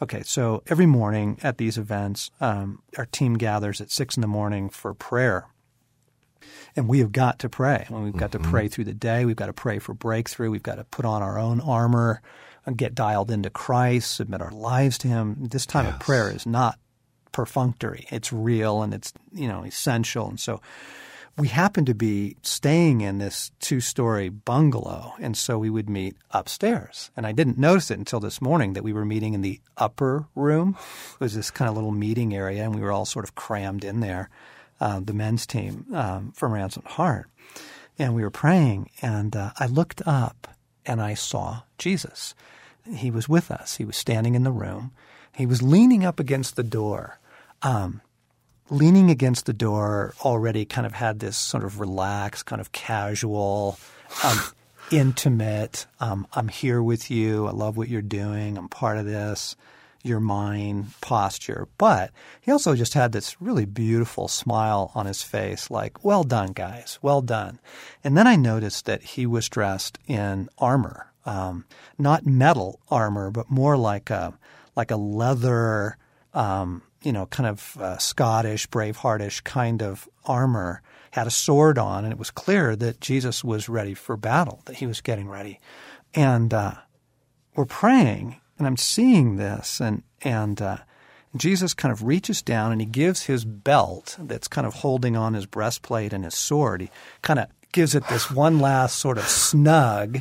Okay, 0.00 0.22
so 0.22 0.62
every 0.66 0.86
morning 0.86 1.38
at 1.42 1.58
these 1.58 1.78
events, 1.78 2.30
um, 2.40 2.82
our 2.98 3.06
team 3.06 3.34
gathers 3.34 3.80
at 3.80 3.90
six 3.90 4.16
in 4.16 4.20
the 4.20 4.26
morning 4.26 4.68
for 4.68 4.94
prayer. 4.94 5.46
And 6.74 6.88
we 6.88 7.00
have 7.00 7.12
got 7.12 7.38
to 7.40 7.48
pray. 7.48 7.86
we've 7.90 8.16
got 8.16 8.30
mm-hmm. 8.30 8.42
to 8.42 8.50
pray 8.50 8.68
through 8.68 8.84
the 8.84 8.94
day. 8.94 9.24
We've 9.24 9.36
got 9.36 9.46
to 9.46 9.52
pray 9.52 9.78
for 9.78 9.94
breakthrough. 9.94 10.50
We've 10.50 10.62
got 10.62 10.76
to 10.76 10.84
put 10.84 11.04
on 11.04 11.22
our 11.22 11.38
own 11.38 11.60
armor 11.60 12.20
and 12.64 12.76
get 12.76 12.94
dialed 12.94 13.30
into 13.30 13.50
Christ, 13.50 14.14
submit 14.14 14.40
our 14.40 14.50
lives 14.50 14.98
to 14.98 15.08
Him. 15.08 15.36
This 15.38 15.66
time 15.66 15.84
yes. 15.84 15.94
of 15.94 16.00
prayer 16.00 16.30
is 16.30 16.46
not 16.46 16.78
perfunctory. 17.32 18.06
It's 18.10 18.32
real 18.32 18.82
and 18.82 18.94
it's 18.94 19.12
you 19.32 19.48
know 19.48 19.64
essential. 19.64 20.28
And 20.28 20.38
so 20.38 20.60
we 21.38 21.48
happened 21.48 21.86
to 21.86 21.94
be 21.94 22.36
staying 22.42 23.00
in 23.00 23.18
this 23.18 23.50
two-story 23.58 24.28
bungalow, 24.28 25.14
and 25.18 25.36
so 25.36 25.58
we 25.58 25.70
would 25.70 25.88
meet 25.88 26.14
upstairs. 26.30 27.10
And 27.16 27.26
I 27.26 27.32
didn't 27.32 27.56
notice 27.56 27.90
it 27.90 27.98
until 27.98 28.20
this 28.20 28.42
morning 28.42 28.74
that 28.74 28.84
we 28.84 28.92
were 28.92 29.06
meeting 29.06 29.32
in 29.32 29.40
the 29.40 29.60
upper 29.78 30.26
room. 30.34 30.76
It 31.14 31.20
was 31.20 31.34
this 31.34 31.50
kind 31.50 31.70
of 31.70 31.74
little 31.74 31.90
meeting 31.90 32.34
area, 32.34 32.62
and 32.64 32.74
we 32.74 32.82
were 32.82 32.92
all 32.92 33.06
sort 33.06 33.24
of 33.24 33.34
crammed 33.34 33.84
in 33.84 34.00
there. 34.00 34.28
Uh, 34.80 35.00
the 35.00 35.14
men's 35.14 35.46
team 35.46 35.86
um, 35.94 36.32
from 36.32 36.52
Ransom 36.52 36.82
Heart, 36.84 37.30
and 37.98 38.14
we 38.14 38.22
were 38.22 38.30
praying, 38.30 38.90
and 39.00 39.34
uh, 39.36 39.52
I 39.58 39.66
looked 39.66 40.02
up 40.06 40.48
and 40.84 41.00
I 41.00 41.14
saw 41.14 41.62
Jesus. 41.78 42.34
He 42.92 43.10
was 43.10 43.28
with 43.28 43.50
us. 43.50 43.76
He 43.76 43.84
was 43.84 43.96
standing 43.96 44.34
in 44.34 44.42
the 44.42 44.50
room. 44.50 44.90
He 45.32 45.46
was 45.46 45.62
leaning 45.62 46.04
up 46.04 46.18
against 46.18 46.56
the 46.56 46.64
door 46.64 47.20
um, 47.62 48.00
leaning 48.70 49.10
against 49.10 49.46
the 49.46 49.52
door 49.52 50.14
already 50.24 50.64
kind 50.64 50.86
of 50.86 50.92
had 50.94 51.18
this 51.20 51.36
sort 51.36 51.64
of 51.64 51.80
relaxed, 51.80 52.46
kind 52.46 52.60
of 52.60 52.72
casual, 52.72 53.78
um, 54.24 54.38
intimate, 54.90 55.86
um, 56.00 56.26
I'm 56.34 56.48
here 56.48 56.82
with 56.82 57.10
you. 57.10 57.46
I 57.46 57.52
love 57.52 57.76
what 57.76 57.88
you're 57.88 58.02
doing. 58.02 58.58
I'm 58.58 58.68
part 58.68 58.98
of 58.98 59.06
this. 59.06 59.56
your 60.04 60.20
mind 60.20 60.92
posture. 61.00 61.68
But 61.78 62.10
he 62.40 62.50
also 62.50 62.74
just 62.74 62.94
had 62.94 63.12
this 63.12 63.40
really 63.40 63.64
beautiful 63.64 64.28
smile 64.28 64.90
on 64.94 65.06
his 65.06 65.22
face, 65.22 65.70
like, 65.70 66.04
well 66.04 66.24
done, 66.24 66.52
guys, 66.52 66.98
well 67.02 67.22
done. 67.22 67.60
And 68.02 68.16
then 68.16 68.26
I 68.26 68.36
noticed 68.36 68.86
that 68.86 69.02
he 69.02 69.26
was 69.26 69.48
dressed 69.48 69.98
in 70.06 70.48
armor, 70.58 71.06
um, 71.24 71.64
not 71.98 72.26
metal 72.26 72.80
armor, 72.90 73.30
but 73.30 73.50
more 73.50 73.76
like 73.76 74.10
a, 74.10 74.34
like 74.74 74.90
a 74.90 74.96
leather, 74.96 75.96
um, 76.34 76.82
you 77.02 77.12
know, 77.12 77.26
kind 77.26 77.48
of 77.48 77.76
uh, 77.78 77.98
Scottish, 77.98 78.68
braveheartish 78.68 79.44
kind 79.44 79.82
of 79.82 80.08
armor, 80.24 80.82
had 81.12 81.26
a 81.26 81.30
sword 81.30 81.78
on, 81.78 82.04
and 82.04 82.12
it 82.12 82.18
was 82.18 82.30
clear 82.30 82.74
that 82.76 83.00
Jesus 83.00 83.44
was 83.44 83.68
ready 83.68 83.94
for 83.94 84.16
battle, 84.16 84.62
that 84.64 84.76
he 84.76 84.86
was 84.86 85.00
getting 85.00 85.28
ready. 85.28 85.60
And 86.14 86.54
uh, 86.54 86.74
we're 87.54 87.66
praying, 87.66 88.40
and 88.58 88.66
I'm 88.66 88.76
seeing 88.76 89.36
this, 89.36 89.80
and 89.80 90.02
and 90.22 90.60
uh, 90.62 90.78
Jesus 91.36 91.74
kind 91.74 91.92
of 91.92 92.02
reaches 92.02 92.42
down 92.42 92.72
and 92.72 92.80
he 92.80 92.86
gives 92.86 93.24
his 93.24 93.44
belt 93.44 94.16
that's 94.18 94.48
kind 94.48 94.66
of 94.66 94.74
holding 94.74 95.16
on 95.16 95.34
his 95.34 95.46
breastplate 95.46 96.12
and 96.12 96.24
his 96.24 96.34
sword. 96.34 96.82
He 96.82 96.90
kind 97.22 97.38
of 97.38 97.46
gives 97.72 97.94
it 97.94 98.06
this 98.08 98.30
one 98.30 98.58
last 98.58 98.96
sort 98.96 99.16
of 99.18 99.24
snug, 99.24 100.20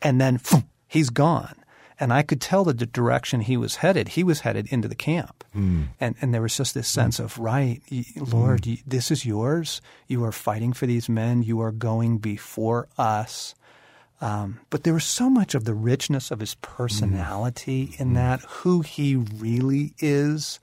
and 0.00 0.20
then 0.20 0.40
he's 0.86 1.10
gone. 1.10 1.54
And 2.00 2.12
I 2.12 2.22
could 2.22 2.40
tell 2.40 2.64
that 2.64 2.78
the 2.78 2.86
direction 2.86 3.40
he 3.40 3.56
was 3.56 3.76
headed, 3.76 4.08
he 4.08 4.22
was 4.22 4.40
headed 4.40 4.68
into 4.68 4.86
the 4.86 4.94
camp. 4.94 5.42
Mm. 5.54 5.88
And, 5.98 6.14
and 6.20 6.32
there 6.32 6.42
was 6.42 6.56
just 6.56 6.74
this 6.74 6.88
sense 6.88 7.18
mm. 7.18 7.24
of, 7.24 7.38
right, 7.38 7.82
Lord, 8.16 8.62
mm. 8.62 8.82
this 8.86 9.10
is 9.10 9.26
yours. 9.26 9.80
You 10.06 10.24
are 10.24 10.32
fighting 10.32 10.72
for 10.72 10.86
these 10.86 11.08
men. 11.08 11.42
You 11.42 11.60
are 11.60 11.72
going 11.72 12.18
before 12.18 12.88
us. 12.96 13.54
Um, 14.20 14.60
but 14.70 14.82
there 14.84 14.94
was 14.94 15.04
so 15.04 15.28
much 15.30 15.54
of 15.54 15.64
the 15.64 15.74
richness 15.74 16.30
of 16.30 16.40
his 16.40 16.54
personality 16.56 17.88
mm. 17.88 18.00
in 18.00 18.14
that, 18.14 18.40
who 18.42 18.82
he 18.82 19.16
really 19.16 19.94
is, 19.98 20.60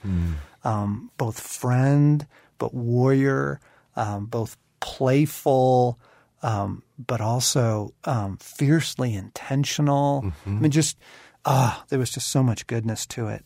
um, 0.63 1.11
both 1.17 1.39
friend, 1.39 2.27
but 2.57 2.73
warrior, 2.73 3.59
um, 3.95 4.25
both 4.25 4.57
playful, 4.79 5.99
um, 6.41 6.83
but 6.97 7.21
also 7.21 7.93
um, 8.03 8.37
fiercely 8.37 9.13
intentional. 9.13 10.23
Mm-hmm. 10.23 10.57
I 10.57 10.59
mean, 10.61 10.71
just, 10.71 10.97
ah, 11.45 11.79
oh, 11.81 11.85
there 11.89 11.99
was 11.99 12.11
just 12.11 12.27
so 12.27 12.43
much 12.43 12.67
goodness 12.67 13.05
to 13.07 13.27
it. 13.27 13.45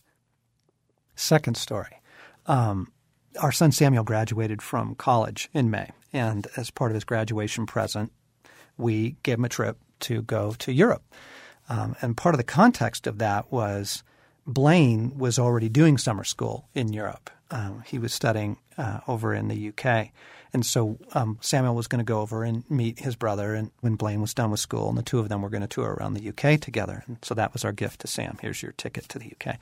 Second 1.15 1.57
story. 1.57 2.01
Um, 2.45 2.91
our 3.41 3.51
son 3.51 3.71
Samuel 3.71 4.03
graduated 4.03 4.61
from 4.61 4.95
college 4.95 5.49
in 5.53 5.69
May, 5.69 5.91
and 6.11 6.47
as 6.57 6.71
part 6.71 6.91
of 6.91 6.95
his 6.95 7.03
graduation 7.03 7.65
present, 7.65 8.11
we 8.77 9.17
gave 9.23 9.37
him 9.37 9.45
a 9.45 9.49
trip 9.49 9.77
to 10.01 10.21
go 10.21 10.53
to 10.59 10.71
Europe. 10.71 11.03
Um, 11.67 11.95
and 12.01 12.17
part 12.17 12.33
of 12.33 12.37
the 12.37 12.43
context 12.43 13.05
of 13.05 13.19
that 13.19 13.51
was 13.51 14.03
Blaine 14.47 15.17
was 15.17 15.37
already 15.37 15.69
doing 15.69 15.97
summer 15.97 16.23
school 16.23 16.67
in 16.73 16.91
Europe. 16.91 17.29
Um, 17.51 17.83
he 17.85 17.99
was 17.99 18.13
studying 18.13 18.57
uh, 18.77 19.01
over 19.07 19.33
in 19.33 19.47
the 19.47 19.69
UK. 19.69 20.09
And 20.53 20.65
so 20.65 20.97
um, 21.13 21.37
Samuel 21.41 21.75
was 21.75 21.87
going 21.87 21.99
to 21.99 22.05
go 22.05 22.21
over 22.21 22.43
and 22.43 22.69
meet 22.69 22.99
his 22.99 23.15
brother 23.15 23.53
and 23.53 23.71
when 23.81 23.95
Blaine 23.95 24.21
was 24.21 24.33
done 24.33 24.51
with 24.51 24.59
school, 24.59 24.89
and 24.89 24.97
the 24.97 25.03
two 25.03 25.19
of 25.19 25.29
them 25.29 25.41
were 25.41 25.49
going 25.49 25.61
to 25.61 25.67
tour 25.67 25.93
around 25.93 26.13
the 26.13 26.29
UK 26.29 26.59
together. 26.59 27.03
And 27.07 27.17
so 27.21 27.35
that 27.35 27.53
was 27.53 27.63
our 27.63 27.71
gift 27.71 28.01
to 28.01 28.07
Sam. 28.07 28.37
Here's 28.41 28.61
your 28.61 28.71
ticket 28.73 29.07
to 29.09 29.19
the 29.19 29.33
UK. 29.33 29.57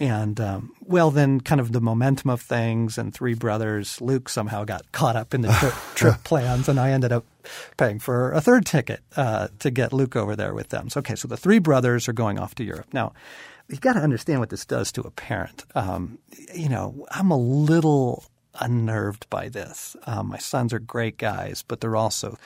And 0.00 0.40
um, 0.40 0.72
well, 0.80 1.10
then 1.10 1.42
kind 1.42 1.60
of 1.60 1.72
the 1.72 1.80
momentum 1.80 2.30
of 2.30 2.40
things 2.40 2.96
and 2.96 3.12
three 3.12 3.34
brothers, 3.34 4.00
Luke 4.00 4.30
somehow 4.30 4.64
got 4.64 4.90
caught 4.92 5.14
up 5.14 5.34
in 5.34 5.42
the 5.42 5.52
trip, 5.52 5.74
trip 5.94 6.24
plans, 6.24 6.70
and 6.70 6.80
I 6.80 6.90
ended 6.90 7.12
up 7.12 7.26
paying 7.76 7.98
for 7.98 8.32
a 8.32 8.40
third 8.40 8.64
ticket 8.64 9.00
uh, 9.16 9.48
to 9.58 9.70
get 9.70 9.92
Luke 9.92 10.16
over 10.16 10.34
there 10.34 10.54
with 10.54 10.70
them. 10.70 10.88
So, 10.88 11.00
okay, 11.00 11.16
so 11.16 11.28
the 11.28 11.36
three 11.36 11.58
brothers 11.58 12.08
are 12.08 12.14
going 12.14 12.38
off 12.38 12.54
to 12.56 12.64
Europe. 12.64 12.86
Now, 12.94 13.12
you've 13.68 13.82
got 13.82 13.92
to 13.92 14.00
understand 14.00 14.40
what 14.40 14.48
this 14.48 14.64
does 14.64 14.90
to 14.92 15.02
a 15.02 15.10
parent. 15.10 15.66
Um, 15.74 16.18
you 16.54 16.70
know, 16.70 17.06
I'm 17.10 17.30
a 17.30 17.38
little 17.38 18.24
unnerved 18.58 19.28
by 19.30 19.48
this. 19.48 19.96
Um, 20.06 20.28
my 20.28 20.38
sons 20.38 20.72
are 20.72 20.78
great 20.78 21.18
guys, 21.18 21.64
but 21.66 21.80
they're 21.80 21.96
also 21.96 22.36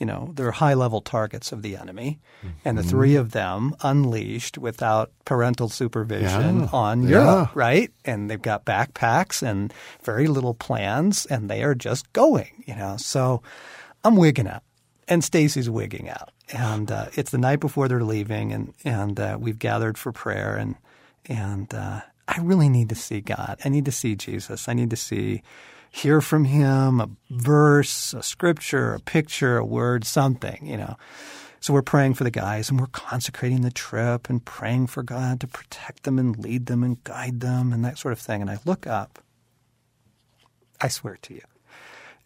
you 0.00 0.06
know, 0.06 0.32
they're 0.34 0.50
high 0.50 0.72
level 0.72 1.02
targets 1.02 1.52
of 1.52 1.60
the 1.60 1.76
enemy. 1.76 2.18
Mm-hmm. 2.38 2.48
And 2.64 2.78
the 2.78 2.82
three 2.82 3.16
of 3.16 3.32
them 3.32 3.76
unleashed 3.82 4.56
without 4.56 5.12
parental 5.26 5.68
supervision 5.68 6.60
yeah. 6.60 6.68
on 6.72 7.02
Europe, 7.06 7.54
right? 7.54 7.92
And 8.06 8.30
they've 8.30 8.40
got 8.40 8.64
backpacks 8.64 9.42
and 9.42 9.72
very 10.02 10.26
little 10.26 10.54
plans 10.54 11.26
and 11.26 11.50
they 11.50 11.62
are 11.62 11.74
just 11.74 12.10
going, 12.14 12.64
you 12.66 12.74
know. 12.74 12.96
So 12.96 13.42
I'm 14.02 14.16
wigging 14.16 14.48
out 14.48 14.62
and 15.06 15.22
Stasi's 15.22 15.68
wigging 15.68 16.08
out. 16.08 16.30
And 16.48 16.90
uh, 16.90 17.06
it's 17.12 17.30
the 17.30 17.38
night 17.38 17.60
before 17.60 17.86
they're 17.86 18.02
leaving 18.02 18.52
and, 18.54 18.72
and 18.84 19.20
uh, 19.20 19.36
we've 19.38 19.58
gathered 19.58 19.98
for 19.98 20.12
prayer 20.12 20.56
and, 20.56 20.76
and 21.26 21.72
uh, 21.74 22.00
I 22.30 22.40
really 22.40 22.68
need 22.68 22.88
to 22.90 22.94
see 22.94 23.20
God. 23.20 23.58
I 23.64 23.68
need 23.68 23.84
to 23.86 23.92
see 23.92 24.14
Jesus. 24.14 24.68
I 24.68 24.72
need 24.72 24.90
to 24.90 24.96
see 24.96 25.42
hear 25.90 26.20
from 26.20 26.44
him, 26.44 27.00
a 27.00 27.10
verse, 27.28 28.14
a 28.14 28.22
scripture, 28.22 28.94
a 28.94 29.00
picture, 29.00 29.58
a 29.58 29.64
word, 29.64 30.04
something, 30.04 30.64
you 30.64 30.76
know. 30.76 30.96
So 31.58 31.74
we're 31.74 31.82
praying 31.82 32.14
for 32.14 32.22
the 32.24 32.30
guys 32.30 32.70
and 32.70 32.80
we're 32.80 32.86
consecrating 32.86 33.62
the 33.62 33.70
trip 33.72 34.30
and 34.30 34.42
praying 34.42 34.86
for 34.86 35.02
God 35.02 35.40
to 35.40 35.48
protect 35.48 36.04
them 36.04 36.18
and 36.18 36.38
lead 36.38 36.66
them 36.66 36.84
and 36.84 37.02
guide 37.02 37.40
them 37.40 37.72
and 37.72 37.84
that 37.84 37.98
sort 37.98 38.12
of 38.12 38.20
thing. 38.20 38.40
And 38.40 38.50
I 38.50 38.58
look 38.64 38.86
up, 38.86 39.18
I 40.80 40.86
swear 40.86 41.18
to 41.22 41.34
you, 41.34 41.42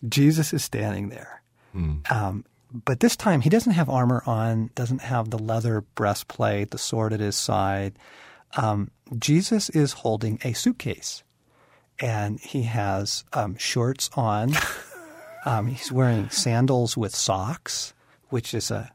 Jesus 0.07 0.53
is 0.53 0.63
standing 0.63 1.09
there. 1.09 1.43
Mm. 1.75 2.13
Um, 2.13 2.45
but 2.73 3.01
this 3.01 3.17
time 3.17 3.41
he 3.41 3.51
doesn't 3.51 3.73
have 3.73 3.89
armor 3.89 4.23
on, 4.27 4.71
doesn't 4.75 5.01
have 5.01 5.31
the 5.31 5.39
leather 5.39 5.81
breastplate, 5.95 6.71
the 6.71 6.79
sword 6.79 7.13
at 7.13 7.21
his 7.21 7.37
side. 7.37 7.95
Um, 8.57 8.91
Jesus 9.19 9.69
is 9.71 9.93
holding 9.93 10.39
a 10.45 10.53
suitcase 10.53 11.23
and 12.01 12.41
he 12.41 12.63
has 12.63 13.25
um, 13.33 13.57
shorts 13.57 14.11
on. 14.15 14.53
um, 15.45 15.67
he's 15.67 15.93
wearing 15.93 16.31
sandals 16.31 16.97
with 16.97 17.15
socks, 17.15 17.95
which 18.29 18.55
is 18.55 18.71
a 18.71 18.93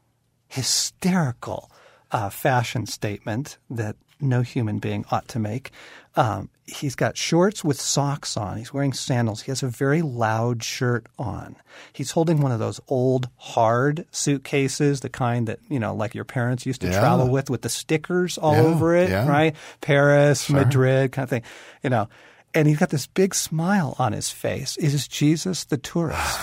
hysterical 0.48 1.70
uh, 2.10 2.28
fashion 2.28 2.86
statement 2.86 3.58
that 3.68 3.96
no 4.20 4.42
human 4.42 4.78
being 4.78 5.04
ought 5.10 5.28
to 5.28 5.38
make. 5.38 5.70
Um, 6.16 6.50
he's 6.70 6.94
got 6.94 7.16
shorts 7.16 7.64
with 7.64 7.80
socks 7.80 8.36
on. 8.36 8.56
He's 8.56 8.72
wearing 8.72 8.92
sandals. 8.92 9.42
He 9.42 9.50
has 9.50 9.62
a 9.62 9.68
very 9.68 10.02
loud 10.02 10.62
shirt 10.62 11.06
on. 11.18 11.56
He's 11.92 12.12
holding 12.12 12.40
one 12.40 12.52
of 12.52 12.58
those 12.58 12.80
old 12.88 13.28
hard 13.36 14.06
suitcases, 14.10 15.00
the 15.00 15.08
kind 15.08 15.46
that, 15.48 15.58
you 15.68 15.78
know, 15.78 15.94
like 15.94 16.14
your 16.14 16.24
parents 16.24 16.66
used 16.66 16.80
to 16.82 16.88
yeah. 16.88 17.00
travel 17.00 17.28
with, 17.28 17.50
with 17.50 17.62
the 17.62 17.68
stickers 17.68 18.38
all 18.38 18.54
yeah, 18.54 18.62
over 18.62 18.94
it, 18.94 19.10
yeah. 19.10 19.28
right? 19.28 19.56
Paris, 19.80 20.44
sure. 20.44 20.56
Madrid, 20.56 21.12
kind 21.12 21.24
of 21.24 21.30
thing. 21.30 21.42
You 21.82 21.90
know, 21.90 22.08
and 22.54 22.66
he's 22.68 22.78
got 22.78 22.90
this 22.90 23.06
big 23.06 23.34
smile 23.34 23.94
on 23.98 24.12
his 24.12 24.30
face. 24.30 24.76
Is 24.76 25.08
Jesus 25.08 25.64
the 25.64 25.78
tourist? 25.78 26.40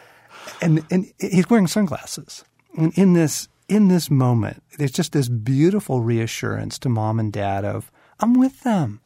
and 0.62 0.84
and 0.90 1.12
he's 1.18 1.48
wearing 1.48 1.66
sunglasses. 1.66 2.44
And 2.76 2.96
in 2.96 3.12
this 3.14 3.48
in 3.68 3.88
this 3.88 4.10
moment, 4.10 4.62
there's 4.78 4.92
just 4.92 5.12
this 5.12 5.28
beautiful 5.28 6.00
reassurance 6.00 6.78
to 6.80 6.88
mom 6.88 7.18
and 7.20 7.32
dad 7.32 7.64
of 7.64 7.90
I'm 8.20 8.34
with 8.34 8.62
them. 8.62 9.00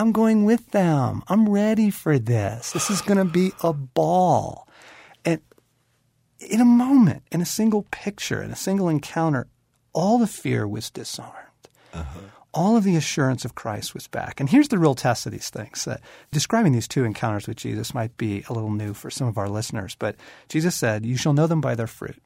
I'm 0.00 0.12
going 0.12 0.46
with 0.46 0.70
them. 0.70 1.22
I'm 1.28 1.46
ready 1.46 1.90
for 1.90 2.18
this. 2.18 2.72
This 2.72 2.88
is 2.88 3.02
going 3.02 3.18
to 3.18 3.24
be 3.26 3.52
a 3.62 3.74
ball. 3.74 4.66
And 5.26 5.42
in 6.38 6.58
a 6.62 6.64
moment, 6.64 7.24
in 7.30 7.42
a 7.42 7.46
single 7.46 7.82
picture, 7.90 8.42
in 8.42 8.50
a 8.50 8.56
single 8.56 8.88
encounter, 8.88 9.46
all 9.92 10.18
the 10.18 10.26
fear 10.26 10.66
was 10.66 10.88
disarmed. 10.88 11.34
Uh-huh 11.92 12.20
all 12.52 12.76
of 12.76 12.82
the 12.82 12.96
assurance 12.96 13.44
of 13.44 13.54
Christ 13.54 13.94
was 13.94 14.08
back. 14.08 14.40
And 14.40 14.48
here's 14.48 14.68
the 14.68 14.78
real 14.78 14.96
test 14.96 15.24
of 15.24 15.30
these 15.30 15.50
things. 15.50 15.84
that 15.84 16.00
describing 16.32 16.72
these 16.72 16.88
two 16.88 17.04
encounters 17.04 17.46
with 17.46 17.56
Jesus 17.56 17.94
might 17.94 18.16
be 18.16 18.44
a 18.48 18.52
little 18.52 18.72
new 18.72 18.92
for 18.92 19.08
some 19.08 19.28
of 19.28 19.38
our 19.38 19.48
listeners, 19.48 19.94
but 19.96 20.16
Jesus 20.48 20.74
said, 20.74 21.06
You 21.06 21.16
shall 21.16 21.32
know 21.32 21.46
them 21.46 21.60
by 21.60 21.76
their 21.76 21.86
fruit. 21.86 22.20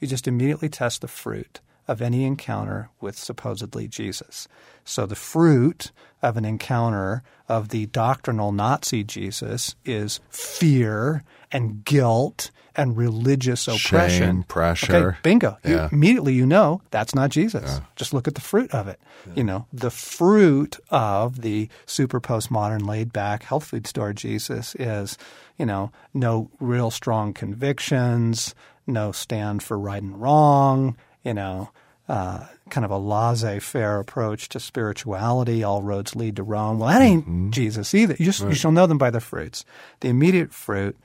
You 0.00 0.08
just 0.08 0.26
immediately 0.26 0.68
test 0.68 1.02
the 1.02 1.06
fruit 1.06 1.60
of 1.88 2.02
any 2.02 2.24
encounter 2.24 2.90
with 3.00 3.18
supposedly 3.18 3.88
Jesus. 3.88 4.46
So 4.84 5.06
the 5.06 5.16
fruit 5.16 5.90
of 6.22 6.36
an 6.36 6.44
encounter 6.44 7.22
of 7.48 7.70
the 7.70 7.86
doctrinal 7.86 8.52
Nazi 8.52 9.02
Jesus 9.02 9.74
is 9.84 10.20
fear 10.28 11.24
and 11.50 11.84
guilt 11.84 12.50
and 12.76 12.96
religious 12.96 13.66
oppression. 13.66 14.36
Shame, 14.36 14.42
pressure. 14.44 15.08
Okay, 15.08 15.18
bingo. 15.22 15.58
Yeah. 15.64 15.70
You, 15.70 15.88
immediately 15.90 16.34
you 16.34 16.46
know 16.46 16.80
that's 16.90 17.14
not 17.14 17.30
Jesus. 17.30 17.64
Yeah. 17.64 17.80
Just 17.96 18.14
look 18.14 18.28
at 18.28 18.36
the 18.36 18.40
fruit 18.40 18.72
of 18.72 18.86
it. 18.86 19.00
Yeah. 19.26 19.32
You 19.34 19.44
know, 19.44 19.66
the 19.72 19.90
fruit 19.90 20.78
of 20.90 21.42
the 21.42 21.68
super 21.86 22.20
postmodern 22.20 22.86
laid 22.86 23.12
back 23.12 23.42
health 23.42 23.64
food 23.64 23.86
store 23.86 24.12
Jesus 24.12 24.76
is, 24.76 25.18
you 25.56 25.66
know, 25.66 25.90
no 26.14 26.50
real 26.60 26.92
strong 26.92 27.32
convictions, 27.32 28.54
no 28.86 29.10
stand 29.10 29.62
for 29.62 29.76
right 29.78 30.02
and 30.02 30.20
wrong, 30.20 30.96
you 31.24 31.34
know, 31.34 31.70
uh, 32.08 32.46
kind 32.70 32.84
of 32.84 32.90
a 32.90 32.98
laissez-faire 32.98 34.00
approach 34.00 34.48
to 34.50 34.60
spirituality. 34.60 35.62
All 35.62 35.82
roads 35.82 36.16
lead 36.16 36.36
to 36.36 36.42
Rome. 36.42 36.78
Well, 36.78 36.88
that 36.88 37.02
ain't 37.02 37.24
mm-hmm. 37.24 37.50
Jesus 37.50 37.94
either. 37.94 38.16
You 38.18 38.24
just 38.24 38.40
right. 38.40 38.48
you 38.48 38.54
shall 38.54 38.72
know 38.72 38.86
them 38.86 38.98
by 38.98 39.10
their 39.10 39.20
fruits. 39.20 39.64
The 40.00 40.08
immediate 40.08 40.52
fruit 40.52 40.96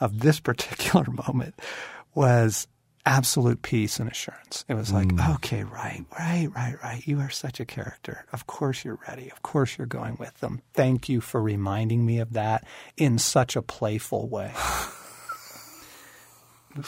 of 0.00 0.20
this 0.20 0.40
particular 0.40 1.06
moment 1.28 1.54
was 2.14 2.66
absolute 3.06 3.62
peace 3.62 4.00
and 4.00 4.10
assurance. 4.10 4.64
It 4.68 4.74
was 4.74 4.92
like, 4.92 5.08
okay, 5.36 5.64
right, 5.64 6.04
right, 6.18 6.48
right, 6.54 6.74
right. 6.82 7.06
You 7.06 7.20
are 7.20 7.30
such 7.30 7.58
a 7.58 7.64
character. 7.64 8.26
Of 8.32 8.46
course 8.46 8.84
you're 8.84 8.98
ready. 9.08 9.30
Of 9.30 9.42
course 9.42 9.78
you're 9.78 9.86
going 9.86 10.16
with 10.18 10.38
them. 10.40 10.60
Thank 10.74 11.08
you 11.08 11.22
for 11.22 11.40
reminding 11.40 12.04
me 12.04 12.18
of 12.18 12.34
that 12.34 12.66
in 12.98 13.18
such 13.18 13.56
a 13.56 13.62
playful 13.62 14.28
way. 14.28 14.52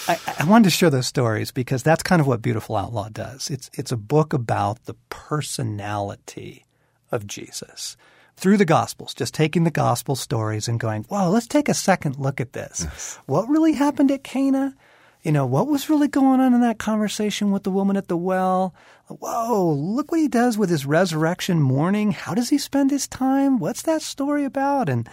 I, 0.06 0.18
I 0.38 0.44
wanted 0.44 0.64
to 0.64 0.70
share 0.70 0.90
those 0.90 1.06
stories 1.06 1.50
because 1.50 1.82
that's 1.82 2.02
kind 2.02 2.20
of 2.20 2.26
what 2.26 2.42
Beautiful 2.42 2.76
Outlaw 2.76 3.08
does. 3.08 3.50
It's 3.50 3.70
it's 3.74 3.92
a 3.92 3.96
book 3.96 4.32
about 4.32 4.84
the 4.84 4.94
personality 5.08 6.66
of 7.10 7.26
Jesus 7.26 7.96
through 8.36 8.56
the 8.56 8.64
Gospels, 8.64 9.14
just 9.14 9.34
taking 9.34 9.64
the 9.64 9.70
Gospel 9.70 10.16
stories 10.16 10.68
and 10.68 10.80
going, 10.80 11.06
"Wow, 11.08 11.28
let's 11.28 11.46
take 11.46 11.68
a 11.68 11.74
second 11.74 12.16
look 12.18 12.40
at 12.40 12.52
this. 12.52 12.82
Yes. 12.84 13.18
What 13.26 13.48
really 13.48 13.72
happened 13.72 14.10
at 14.10 14.24
Cana? 14.24 14.74
You 15.22 15.32
know, 15.32 15.44
what 15.44 15.66
was 15.66 15.90
really 15.90 16.08
going 16.08 16.40
on 16.40 16.54
in 16.54 16.62
that 16.62 16.78
conversation 16.78 17.50
with 17.50 17.64
the 17.64 17.70
woman 17.70 17.96
at 17.96 18.08
the 18.08 18.16
well? 18.16 18.74
Whoa, 19.08 19.70
look 19.72 20.10
what 20.10 20.20
he 20.20 20.28
does 20.28 20.56
with 20.56 20.70
his 20.70 20.86
resurrection 20.86 21.60
morning. 21.60 22.12
How 22.12 22.32
does 22.32 22.48
he 22.48 22.56
spend 22.56 22.90
his 22.90 23.06
time? 23.06 23.58
What's 23.58 23.82
that 23.82 24.02
story 24.02 24.44
about?" 24.44 24.88
And 24.88 25.08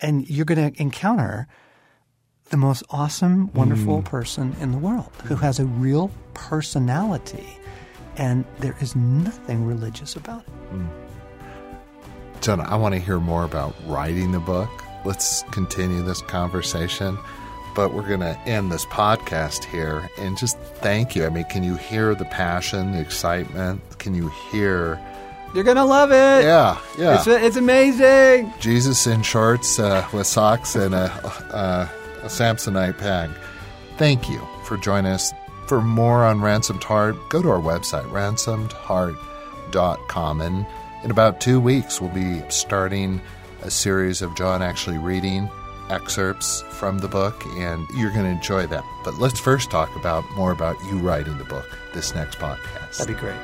and 0.00 0.28
you're 0.28 0.44
going 0.44 0.72
to 0.72 0.82
encounter 0.82 1.46
the 2.50 2.56
most 2.56 2.82
awesome, 2.90 3.52
wonderful 3.52 4.02
mm. 4.02 4.04
person 4.04 4.54
in 4.60 4.70
the 4.72 4.78
world 4.78 5.10
who 5.24 5.36
has 5.36 5.58
a 5.58 5.64
real 5.64 6.10
personality, 6.34 7.46
and 8.16 8.44
there 8.58 8.76
is 8.80 8.94
nothing 8.94 9.64
religious 9.66 10.16
about 10.16 10.42
it. 10.42 10.74
Mm. 10.74 10.88
John, 12.40 12.60
I 12.60 12.76
want 12.76 12.94
to 12.94 13.00
hear 13.00 13.18
more 13.18 13.44
about 13.44 13.74
writing 13.86 14.32
the 14.32 14.40
book. 14.40 14.68
Let's 15.04 15.42
continue 15.50 16.02
this 16.02 16.20
conversation, 16.20 17.18
but 17.74 17.94
we're 17.94 18.06
going 18.06 18.20
to 18.20 18.38
end 18.46 18.70
this 18.70 18.84
podcast 18.86 19.64
here 19.64 20.08
and 20.18 20.36
just 20.36 20.58
thank 20.58 21.16
you. 21.16 21.24
I 21.24 21.30
mean, 21.30 21.44
can 21.44 21.62
you 21.64 21.76
hear 21.76 22.14
the 22.14 22.26
passion, 22.26 22.92
the 22.92 23.00
excitement? 23.00 23.80
Can 23.98 24.14
you 24.14 24.30
hear? 24.50 25.00
You're 25.54 25.64
gonna 25.64 25.86
love 25.86 26.10
it. 26.10 26.44
Yeah, 26.44 26.78
yeah. 26.98 27.14
It's, 27.14 27.26
it's 27.28 27.56
amazing. 27.56 28.52
Jesus 28.58 29.06
in 29.06 29.22
shorts 29.22 29.78
uh, 29.78 30.04
with 30.12 30.26
socks 30.26 30.74
and 30.74 30.94
a, 30.94 31.10
uh, 31.52 31.88
a 31.88 32.03
Samsonite 32.28 32.98
peg. 32.98 33.30
Thank 33.96 34.28
you 34.28 34.46
for 34.64 34.76
joining 34.76 35.12
us. 35.12 35.32
For 35.66 35.80
more 35.80 36.24
on 36.24 36.42
Ransomed 36.42 36.84
Heart, 36.84 37.16
go 37.30 37.40
to 37.40 37.48
our 37.50 37.60
website, 37.60 38.04
ransomedheart.com. 38.10 40.40
And 40.40 40.66
in 41.02 41.10
about 41.10 41.40
two 41.40 41.60
weeks, 41.60 42.00
we'll 42.00 42.10
be 42.10 42.42
starting 42.50 43.20
a 43.62 43.70
series 43.70 44.20
of 44.20 44.36
John 44.36 44.62
actually 44.62 44.98
reading 44.98 45.48
excerpts 45.90 46.62
from 46.70 46.98
the 46.98 47.08
book, 47.08 47.44
and 47.46 47.86
you're 47.94 48.10
going 48.10 48.24
to 48.24 48.30
enjoy 48.30 48.66
that. 48.66 48.84
But 49.04 49.14
let's 49.14 49.40
first 49.40 49.70
talk 49.70 49.94
about 49.96 50.24
more 50.36 50.52
about 50.52 50.76
you 50.84 50.98
writing 50.98 51.38
the 51.38 51.44
book 51.44 51.66
this 51.92 52.14
next 52.14 52.38
podcast. 52.38 52.98
That'd 52.98 53.14
be 53.14 53.20
great. 53.20 53.36